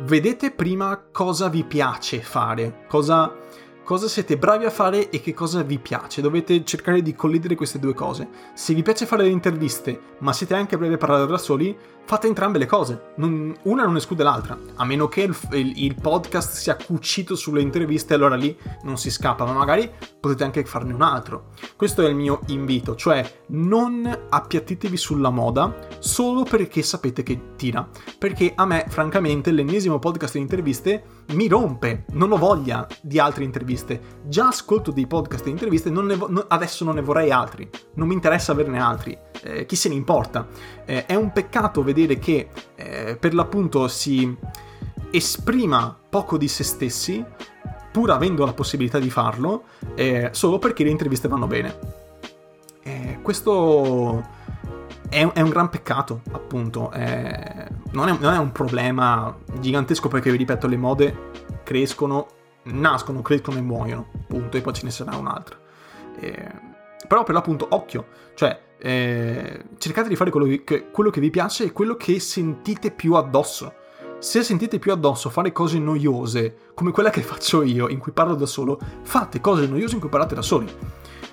vedete 0.00 0.50
prima 0.50 1.02
cosa 1.10 1.48
vi 1.48 1.64
piace 1.64 2.20
fare, 2.20 2.84
cosa 2.88 3.34
cosa 3.84 4.08
siete 4.08 4.36
bravi 4.38 4.64
a 4.64 4.70
fare 4.70 5.10
e 5.10 5.20
che 5.20 5.34
cosa 5.34 5.62
vi 5.62 5.78
piace. 5.78 6.20
Dovete 6.20 6.64
cercare 6.64 7.02
di 7.02 7.14
collidere 7.14 7.54
queste 7.54 7.78
due 7.78 7.94
cose. 7.94 8.28
Se 8.54 8.74
vi 8.74 8.82
piace 8.82 9.06
fare 9.06 9.24
le 9.24 9.30
interviste, 9.30 10.00
ma 10.18 10.32
siete 10.32 10.54
anche 10.54 10.78
bravi 10.78 10.94
a 10.94 10.98
parlare 10.98 11.26
da 11.26 11.38
soli, 11.38 11.76
fate 12.04 12.26
entrambe 12.26 12.58
le 12.58 12.66
cose. 12.66 13.12
Non, 13.16 13.54
una 13.62 13.84
non 13.84 13.96
esclude 13.96 14.22
l'altra. 14.22 14.58
A 14.76 14.84
meno 14.84 15.08
che 15.08 15.22
il, 15.22 15.36
il, 15.52 15.84
il, 15.84 15.94
podcast 15.94 16.52
sia 16.54 16.76
cucito 16.76 17.34
sulle 17.34 17.60
interviste, 17.60 18.14
allora 18.14 18.36
lì 18.36 18.56
non 18.82 18.96
si 18.98 19.10
scappa, 19.10 19.44
ma 19.44 19.52
magari 19.52 19.90
potete 20.20 20.44
anche 20.44 20.64
farne 20.64 20.92
un 20.92 21.02
altro. 21.02 21.50
Questo 21.76 22.02
è 22.02 22.08
il 22.08 22.14
mio 22.14 22.40
invito, 22.46 22.94
cioè 22.94 23.40
non 23.48 24.26
appiattitevi 24.28 24.96
sulla 24.96 25.30
moda 25.30 25.88
solo 25.98 26.44
perché 26.44 26.82
sapete 26.82 27.22
che 27.22 27.54
tira. 27.56 27.88
Perché 28.18 28.52
a 28.54 28.66
me, 28.66 28.86
francamente, 28.88 29.50
l'ennesimo 29.50 29.98
podcast 29.98 30.34
di 30.34 30.40
interviste 30.40 31.21
mi 31.28 31.48
rompe. 31.48 32.04
Non 32.10 32.32
ho 32.32 32.36
voglia 32.36 32.86
di 33.00 33.18
altre 33.18 33.44
interviste. 33.44 34.20
Già 34.26 34.48
ascolto 34.48 34.90
dei 34.90 35.06
podcast 35.06 35.44
di 35.44 35.50
interviste, 35.50 35.90
non 35.90 36.12
vo- 36.16 36.30
no, 36.30 36.44
adesso 36.48 36.84
non 36.84 36.96
ne 36.96 37.02
vorrei 37.02 37.30
altri. 37.30 37.68
Non 37.94 38.08
mi 38.08 38.14
interessa 38.14 38.52
averne 38.52 38.80
altri. 38.80 39.16
Eh, 39.42 39.66
chi 39.66 39.76
se 39.76 39.88
ne 39.88 39.94
importa? 39.94 40.46
Eh, 40.84 41.06
è 41.06 41.14
un 41.14 41.32
peccato 41.32 41.82
vedere 41.82 42.18
che 42.18 42.48
eh, 42.74 43.16
per 43.18 43.34
l'appunto 43.34 43.88
si 43.88 44.36
esprima 45.10 45.96
poco 46.08 46.36
di 46.38 46.48
se 46.48 46.64
stessi, 46.64 47.24
pur 47.90 48.10
avendo 48.10 48.44
la 48.44 48.52
possibilità 48.52 48.98
di 48.98 49.10
farlo, 49.10 49.64
eh, 49.94 50.30
solo 50.32 50.58
perché 50.58 50.84
le 50.84 50.90
interviste 50.90 51.28
vanno 51.28 51.46
bene. 51.46 52.00
Eh, 52.82 53.18
questo 53.22 54.40
è, 55.12 55.30
è, 55.32 55.40
un 55.42 55.50
gran 55.50 55.68
peccato, 55.68 56.22
appunto. 56.32 56.90
È, 56.90 57.68
non, 57.90 58.08
è, 58.08 58.16
non, 58.18 58.32
è, 58.32 58.38
un 58.38 58.50
problema 58.50 59.36
gigantesco 59.60 60.08
perché, 60.08 60.30
vi 60.30 60.38
ripeto, 60.38 60.66
le 60.66 60.76
mode 60.78 61.30
crescono, 61.62 62.26
nascono, 62.64 63.20
crescono 63.20 63.58
e 63.58 63.60
muoiono, 63.60 64.08
punto, 64.26 64.56
e 64.56 64.62
poi 64.62 64.72
ce 64.72 64.84
ne 64.84 64.90
sarà 64.90 65.14
un'altra. 65.16 65.58
Eh, 66.18 66.50
però 67.06 67.24
per 67.24 67.34
l'appunto, 67.34 67.66
occhio, 67.70 68.06
cioè 68.34 68.58
eh, 68.78 69.64
cercate 69.76 70.08
di 70.08 70.16
fare 70.16 70.30
quello 70.30 70.62
che, 70.64 70.88
quello 70.90 71.10
che 71.10 71.20
vi 71.20 71.30
piace 71.30 71.64
e 71.64 71.72
quello 71.72 71.94
che 71.96 72.18
sentite 72.18 72.90
più 72.90 73.14
addosso. 73.14 73.74
Se 74.18 74.42
sentite 74.42 74.78
più 74.78 74.92
addosso 74.92 75.28
fare 75.28 75.52
cose 75.52 75.78
noiose, 75.78 76.70
come 76.72 76.90
quella 76.90 77.10
che 77.10 77.20
faccio 77.22 77.62
io, 77.62 77.88
in 77.88 77.98
cui 77.98 78.12
parlo 78.12 78.34
da 78.34 78.46
solo, 78.46 78.80
fate 79.02 79.42
cose 79.42 79.66
noiose 79.66 79.94
in 79.94 80.00
cui 80.00 80.08
parlate 80.08 80.34
da 80.34 80.42
soli. 80.42 80.74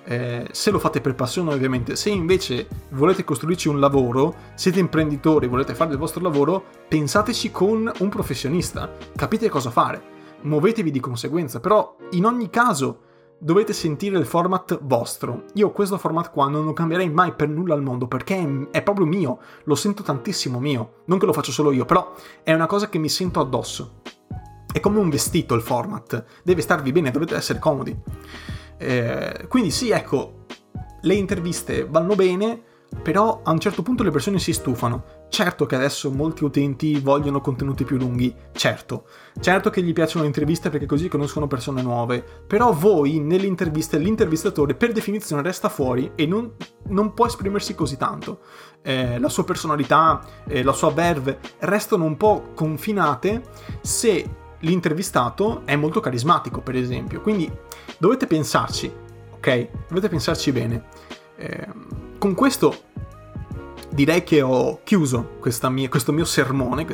Eh, 0.05 0.47
se 0.51 0.71
lo 0.71 0.79
fate 0.79 1.01
per 1.01 1.15
passione 1.15 1.53
ovviamente, 1.53 1.95
se 1.95 2.09
invece 2.09 2.67
volete 2.89 3.23
costruirci 3.23 3.67
un 3.67 3.79
lavoro, 3.79 4.35
siete 4.55 4.79
imprenditori, 4.79 5.47
volete 5.47 5.75
fare 5.75 5.91
il 5.91 5.97
vostro 5.97 6.21
lavoro, 6.21 6.63
pensateci 6.87 7.51
con 7.51 7.91
un 7.99 8.09
professionista, 8.09 8.91
capite 9.15 9.49
cosa 9.49 9.69
fare, 9.69 10.01
muovetevi 10.41 10.91
di 10.91 10.99
conseguenza, 10.99 11.59
però 11.59 11.95
in 12.11 12.25
ogni 12.25 12.49
caso 12.49 13.07
dovete 13.39 13.73
sentire 13.73 14.17
il 14.17 14.25
format 14.25 14.79
vostro. 14.81 15.45
Io 15.53 15.71
questo 15.71 15.97
format 15.97 16.29
qua 16.29 16.49
non 16.49 16.65
lo 16.65 16.73
cambierei 16.73 17.09
mai 17.09 17.33
per 17.33 17.47
nulla 17.47 17.73
al 17.73 17.81
mondo 17.81 18.07
perché 18.07 18.37
è, 18.37 18.77
è, 18.77 18.83
proprio 18.83 19.05
mio, 19.05 19.39
lo 19.63 19.75
sento 19.75 20.03
tantissimo 20.03 20.59
mio. 20.59 21.01
Non 21.05 21.17
che 21.17 21.25
lo 21.25 21.33
faccio 21.33 21.51
solo 21.51 21.71
io, 21.71 21.85
però 21.85 22.13
è 22.43 22.53
una 22.53 22.67
cosa 22.67 22.89
che 22.89 22.97
mi 22.97 23.09
sento 23.09 23.39
addosso. 23.39 24.01
È 24.71 24.79
come 24.79 24.99
un 24.99 25.09
vestito 25.09 25.55
il 25.55 25.61
format, 25.61 26.23
deve 26.43 26.61
starvi 26.61 26.91
bene, 26.91 27.11
dovete 27.11 27.35
essere 27.35 27.59
comodi. 27.59 27.97
Eh, 28.79 29.45
quindi 29.47 29.69
sì, 29.69 29.91
ecco, 29.91 30.45
le 31.01 31.13
interviste 31.13 31.85
vanno 31.85 32.15
bene, 32.15 32.63
però 33.03 33.41
a 33.43 33.51
un 33.51 33.59
certo 33.59 33.83
punto 33.83 34.03
le 34.03 34.11
persone 34.11 34.39
si 34.39 34.53
stufano. 34.53 35.17
Certo 35.29 35.67
che 35.67 35.75
adesso 35.75 36.09
molti 36.09 36.43
utenti 36.43 36.99
vogliono 36.99 37.39
contenuti 37.39 37.83
più 37.83 37.97
lunghi, 37.97 38.33
certo. 38.51 39.05
Certo 39.39 39.69
che 39.69 39.83
gli 39.83 39.93
piacciono 39.93 40.21
le 40.21 40.27
interviste 40.27 40.69
perché 40.69 40.87
così 40.87 41.07
conoscono 41.07 41.45
persone 41.45 41.83
nuove, 41.83 42.23
però 42.47 42.73
voi 42.73 43.19
nelle 43.19 43.45
interviste 43.45 43.99
l'intervistatore 43.99 44.73
per 44.73 44.91
definizione 44.91 45.43
resta 45.43 45.69
fuori 45.69 46.13
e 46.15 46.25
non, 46.25 46.55
non 46.87 47.13
può 47.13 47.27
esprimersi 47.27 47.75
così 47.75 47.95
tanto. 47.95 48.39
Eh, 48.81 49.19
la 49.19 49.29
sua 49.29 49.43
personalità, 49.43 50.21
eh, 50.47 50.63
la 50.63 50.73
sua 50.73 50.91
verve 50.91 51.39
restano 51.59 52.05
un 52.05 52.17
po' 52.17 52.51
confinate 52.55 53.43
se 53.81 54.38
l'intervistato 54.59 55.61
è 55.65 55.75
molto 55.75 55.99
carismatico, 55.99 56.61
per 56.61 56.75
esempio. 56.75 57.21
Quindi 57.21 57.51
dovete 57.97 58.27
pensarci, 58.27 58.91
ok? 59.31 59.67
Dovete 59.87 60.09
pensarci 60.09 60.51
bene. 60.51 60.83
Eh, 61.37 61.67
con 62.17 62.33
questo 62.33 62.87
direi 63.91 64.23
che 64.23 64.41
ho 64.41 64.81
chiuso 64.83 65.37
mia, 65.69 65.89
questo 65.89 66.11
mio 66.11 66.25
sermone, 66.25 66.85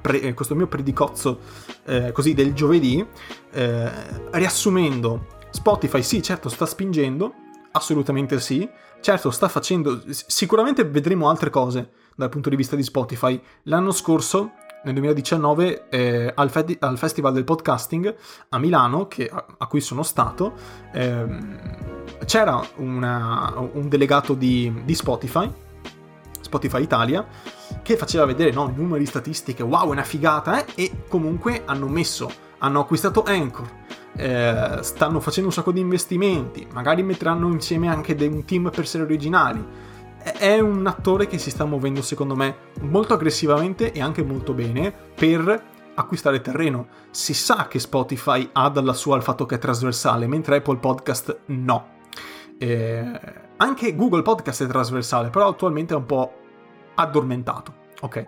pre, 0.00 0.20
eh, 0.20 0.34
questo 0.34 0.54
mio 0.54 0.66
predicozzo 0.66 1.40
eh, 1.84 2.12
così 2.12 2.34
del 2.34 2.52
giovedì, 2.52 3.04
eh, 3.52 3.90
riassumendo, 4.30 5.26
Spotify 5.50 6.02
sì, 6.02 6.22
certo 6.22 6.48
sta 6.48 6.66
spingendo, 6.66 7.34
assolutamente 7.72 8.40
sì, 8.40 8.68
certo 9.00 9.30
sta 9.30 9.48
facendo, 9.48 10.02
sicuramente 10.08 10.84
vedremo 10.84 11.28
altre 11.28 11.50
cose 11.50 11.90
dal 12.14 12.28
punto 12.28 12.48
di 12.48 12.56
vista 12.56 12.76
di 12.76 12.82
Spotify. 12.82 13.40
L'anno 13.64 13.92
scorso 13.92 14.52
nel 14.84 14.94
2019 14.94 15.88
eh, 15.88 16.32
al, 16.34 16.50
fe- 16.50 16.76
al, 16.80 16.98
Festival 16.98 17.32
del 17.32 17.44
Podcasting 17.44 18.14
a 18.50 18.58
Milano, 18.58 19.06
che, 19.06 19.28
a-, 19.28 19.44
a, 19.58 19.66
cui 19.66 19.80
sono 19.80 20.02
stato, 20.02 20.54
ehm, 20.92 21.58
c'era 22.24 22.60
una, 22.76 23.54
un 23.72 23.88
delegato 23.88 24.34
di, 24.34 24.82
di, 24.84 24.94
Spotify, 24.94 25.50
Spotify 26.40 26.82
Italia, 26.82 27.26
che 27.82 27.96
faceva 27.96 28.24
vedere 28.24 28.50
no, 28.50 28.72
numeri 28.74 29.06
statistiche, 29.06 29.62
wow, 29.62 29.88
è 29.88 29.90
una 29.90 30.04
figata, 30.04 30.64
eh? 30.64 30.66
e 30.74 31.04
comunque 31.08 31.62
hanno 31.64 31.88
messo, 31.88 32.30
hanno 32.58 32.80
acquistato 32.80 33.22
Anchor, 33.22 33.68
eh, 34.16 34.78
stanno 34.80 35.20
facendo 35.20 35.48
un 35.48 35.54
sacco 35.54 35.72
di 35.72 35.80
investimenti, 35.80 36.66
magari 36.72 37.02
metteranno 37.02 37.48
insieme 37.48 37.88
anche 37.88 38.16
un 38.26 38.44
team 38.44 38.70
per 38.70 38.86
serie 38.86 39.06
originali 39.06 39.90
è 40.22 40.58
un 40.58 40.86
attore 40.86 41.26
che 41.26 41.38
si 41.38 41.50
sta 41.50 41.64
muovendo 41.64 42.02
secondo 42.02 42.34
me 42.34 42.56
molto 42.82 43.14
aggressivamente 43.14 43.92
e 43.92 44.00
anche 44.00 44.22
molto 44.22 44.52
bene 44.52 44.92
per 45.14 45.70
acquistare 45.94 46.40
terreno. 46.40 46.88
Si 47.10 47.34
sa 47.34 47.66
che 47.68 47.78
Spotify 47.78 48.48
ha 48.52 48.68
dalla 48.68 48.92
sua 48.92 49.16
il 49.16 49.22
fatto 49.22 49.46
che 49.46 49.56
è 49.56 49.58
trasversale, 49.58 50.26
mentre 50.26 50.56
Apple 50.56 50.78
Podcast 50.78 51.40
no. 51.46 51.88
Eh, 52.58 53.20
anche 53.56 53.94
Google 53.94 54.22
Podcast 54.22 54.64
è 54.64 54.66
trasversale, 54.66 55.30
però 55.30 55.48
attualmente 55.48 55.94
è 55.94 55.96
un 55.96 56.06
po' 56.06 56.32
addormentato. 56.94 57.80
Ok, 58.00 58.26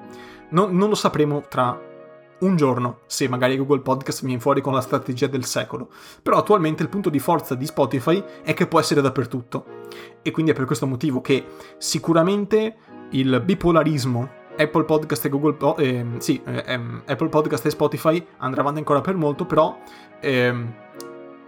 non, 0.51 0.77
non 0.77 0.89
lo 0.89 0.95
sapremo 0.95 1.43
tra 1.49 1.93
un 2.41 2.57
giorno 2.57 3.01
se 3.07 3.29
magari 3.29 3.57
Google 3.57 3.81
Podcast 3.81 4.25
viene 4.25 4.41
fuori 4.41 4.61
con 4.61 4.75
la 4.75 4.81
strategia 4.81 5.27
del 5.27 5.45
secolo. 5.45 5.89
Però 6.23 6.37
attualmente 6.37 6.83
il 6.83 6.89
punto 6.89 7.11
di 7.11 7.19
forza 7.19 7.55
di 7.55 7.67
Spotify 7.67 8.23
è 8.43 8.55
che 8.55 8.67
può 8.67 8.79
essere 8.81 9.01
dappertutto. 9.01 9.83
E 10.23 10.31
quindi 10.31 10.53
è 10.53 10.55
per 10.55 10.65
questo 10.65 10.87
motivo 10.87 11.21
che 11.21 11.45
sicuramente 11.79 12.77
il 13.11 13.41
bipolarismo 13.45 14.43
Apple 14.57 14.85
Podcast 14.85 15.25
e 15.25 15.29
Google 15.29 15.55
po- 15.55 15.77
eh, 15.77 16.05
sì, 16.19 16.41
eh, 16.45 16.81
Apple 17.07 17.29
Podcast 17.29 17.67
e 17.67 17.71
Spotify 17.71 18.25
andrà 18.39 18.61
avanti 18.61 18.79
ancora 18.79 19.01
per 19.01 19.17
molto, 19.17 19.47
però 19.47 19.77
ehm, 20.21 20.75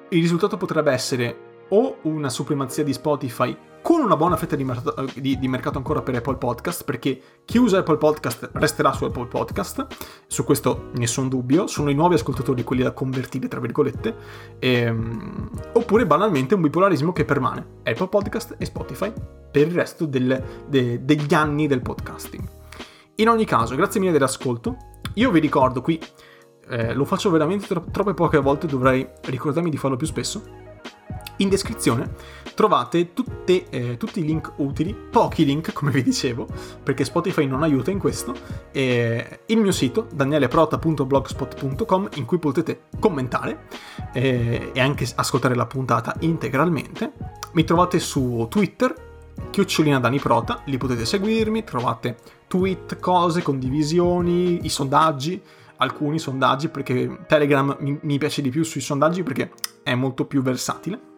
il 0.09 0.21
risultato 0.21 0.57
potrebbe 0.57 0.93
essere 0.93 1.46
o 1.69 1.99
una 2.03 2.29
supremazia 2.29 2.85
di 2.85 2.93
Spotify 2.93 3.57
con 3.87 4.01
una 4.01 4.17
buona 4.17 4.37
fetta 4.37 4.57
di, 4.57 4.65
mercato, 4.65 5.07
di, 5.15 5.39
di, 5.39 5.47
mercato 5.47 5.79
ancora 5.79 6.03
per 6.03 6.17
Apple 6.17 6.39
Podcast, 6.39 6.83
perché 6.83 7.21
chi 7.45 7.59
usa 7.59 7.79
Apple 7.79 7.99
Podcast 7.99 8.51
resterà 8.55 8.93
su 8.93 9.05
Apple 9.05 9.27
Podcast, 9.27 9.87
su 10.27 10.43
questo 10.43 10.91
nessun 10.95 11.29
dubbio, 11.29 11.69
sono 11.69 11.89
i 11.89 11.95
nuovi 11.95 12.17
ascoltatori 12.17 12.65
quelli 12.65 12.83
da 12.83 12.91
convertire, 12.91 13.47
tra 13.47 13.61
virgolette, 13.61 14.17
ehm, 14.59 15.51
oppure 15.75 16.05
banalmente 16.05 16.57
un 16.57 16.63
bipolarismo 16.63 17.13
che 17.13 17.25
permane, 17.25 17.65
Apple 17.85 18.09
Podcast 18.09 18.57
e 18.59 18.65
Spotify, 18.65 19.13
per 19.53 19.69
il 19.69 19.75
resto 19.75 20.05
del, 20.05 20.43
de, 20.67 21.05
degli 21.05 21.33
anni 21.33 21.69
del 21.69 21.81
podcasting. 21.81 22.43
In 23.15 23.29
ogni 23.29 23.45
caso, 23.45 23.77
grazie 23.77 24.01
mille 24.01 24.11
dell'ascolto, 24.11 24.77
io 25.15 25.31
vi 25.31 25.39
ricordo 25.39 25.81
qui, 25.81 26.03
eh, 26.71 26.93
lo 26.93 27.05
faccio 27.05 27.31
veramente 27.31 27.69
tro- 27.69 27.85
troppe 27.93 28.15
poche 28.15 28.39
volte, 28.39 28.67
dovrei 28.67 29.09
ricordarmi 29.27 29.71
di 29.71 29.77
farlo 29.77 29.97
più 29.97 30.09
spesso, 30.09 30.66
in 31.39 31.49
descrizione 31.49 32.15
trovate 32.57 33.13
tutte, 33.13 33.69
eh, 33.69 33.97
tutti 33.99 34.21
i 34.21 34.25
link 34.25 34.55
utili, 34.57 34.95
pochi 34.95 35.45
link 35.45 35.75
come 35.75 35.91
vi 35.91 36.03
dicevo, 36.03 36.49
perché 36.83 37.05
Spotify 37.05 37.47
non 37.47 37.63
aiuta 37.63 37.91
in 37.91 37.99
questo, 37.99 38.35
eh, 38.73 39.41
il 39.45 39.59
mio 39.59 39.73
sito 39.73 40.09
danieleprota.blogspot.com 40.11 42.09
in 42.15 42.25
cui 42.25 42.39
potete 42.39 42.85
commentare 42.99 43.67
eh, 44.15 44.71
e 44.73 44.81
anche 44.81 45.07
ascoltare 45.17 45.55
la 45.55 45.67
puntata 45.67 46.17
integralmente. 46.21 47.13
Mi 47.53 47.65
trovate 47.65 47.99
su 47.99 48.47
Twitter, 48.49 48.95
chiocciolina 49.51 50.01
Dani 50.01 50.19
Prota, 50.19 50.63
lì 50.65 50.79
potete 50.79 51.05
seguirmi, 51.05 51.63
trovate 51.63 52.17
tweet, 52.47 52.99
cose, 52.99 53.43
condivisioni, 53.43 54.65
i 54.65 54.71
sondaggi, 54.71 55.43
alcuni 55.77 56.19
sondaggi 56.19 56.71
perché 56.71 57.19
Telegram 57.27 57.77
mi 57.81 58.17
piace 58.17 58.41
di 58.41 58.49
più 58.49 58.65
sui 58.65 58.81
sondaggi 58.81 59.23
perché 59.23 59.51
è 59.83 59.95
molto 59.95 60.25
più 60.25 60.41
versatile. 60.41 61.15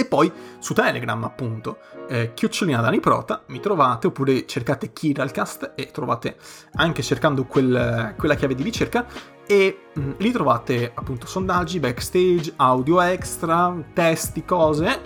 E 0.00 0.06
poi 0.06 0.32
su 0.60 0.72
Telegram, 0.72 1.22
appunto, 1.24 1.76
eh, 2.08 2.32
chiocciolina 2.32 2.80
Dani 2.80 3.00
Prota, 3.00 3.42
mi 3.48 3.60
trovate, 3.60 4.06
oppure 4.06 4.46
cercate 4.46 4.94
Kiralcast 4.94 5.72
e 5.74 5.90
trovate 5.90 6.38
anche 6.76 7.02
cercando 7.02 7.44
quel, 7.44 8.14
quella 8.16 8.34
chiave 8.34 8.54
di 8.54 8.62
ricerca 8.62 9.04
e 9.46 9.78
mh, 9.92 10.00
mm, 10.00 10.12
lì 10.16 10.30
trovate 10.30 10.90
appunto 10.94 11.26
sondaggi, 11.26 11.80
backstage, 11.80 12.54
audio 12.56 12.98
extra, 13.02 13.76
testi, 13.92 14.42
cose, 14.46 15.00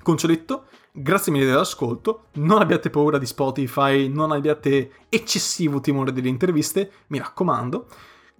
Concioletto, 0.04 0.66
grazie 0.92 1.32
mille 1.32 1.46
dell'ascolto, 1.46 2.26
non 2.34 2.60
abbiate 2.60 2.90
paura 2.90 3.16
di 3.16 3.24
Spotify, 3.24 4.06
non 4.06 4.32
abbiate 4.32 5.06
eccessivo 5.08 5.80
timore 5.80 6.12
delle 6.12 6.28
interviste, 6.28 6.92
mi 7.06 7.18
raccomando. 7.18 7.88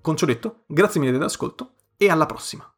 Concioletto, 0.03 0.65
grazie 0.67 1.01
mille 1.01 1.13
dell'ascolto 1.13 1.71
e 1.97 2.11
alla 2.11 2.27
prossima. 2.27 2.74